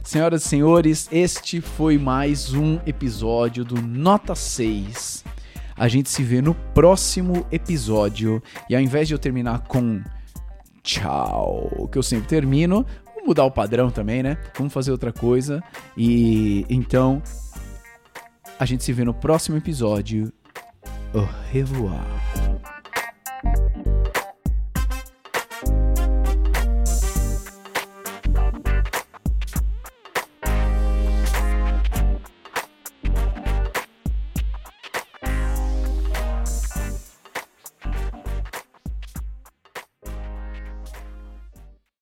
Senhoras 0.04 0.44
e 0.44 0.50
senhores, 0.50 1.08
este 1.14 1.62
foi 1.62 1.98
mais 1.98 2.54
um 2.54 2.78
episódio 2.86 3.64
do 3.64 3.82
Nota 3.82 4.36
6. 4.36 5.24
A 5.78 5.88
gente 5.88 6.10
se 6.10 6.22
vê 6.22 6.42
no 6.42 6.54
próximo 6.54 7.48
episódio. 7.50 8.44
E 8.70 8.76
ao 8.76 8.82
invés 8.82 9.08
de 9.08 9.14
eu 9.14 9.18
terminar 9.18 9.60
com 9.60 10.04
tchau, 10.84 11.90
que 11.92 11.98
eu 11.98 12.04
sempre 12.04 12.28
termino, 12.28 12.86
vamos 13.06 13.26
mudar 13.26 13.46
o 13.46 13.52
padrão 13.52 13.90
também, 13.90 14.22
né? 14.22 14.38
Vamos 14.58 14.74
fazer 14.74 14.92
outra 14.92 15.12
coisa. 15.12 15.64
E 15.98 16.66
então, 16.70 17.22
a 18.60 18.66
gente 18.66 18.84
se 18.84 18.94
vê 18.94 19.04
no 19.04 19.14
próximo 19.14 19.58
episódio. 19.58 20.32
Au 21.14 21.28
revoir. 21.52 22.43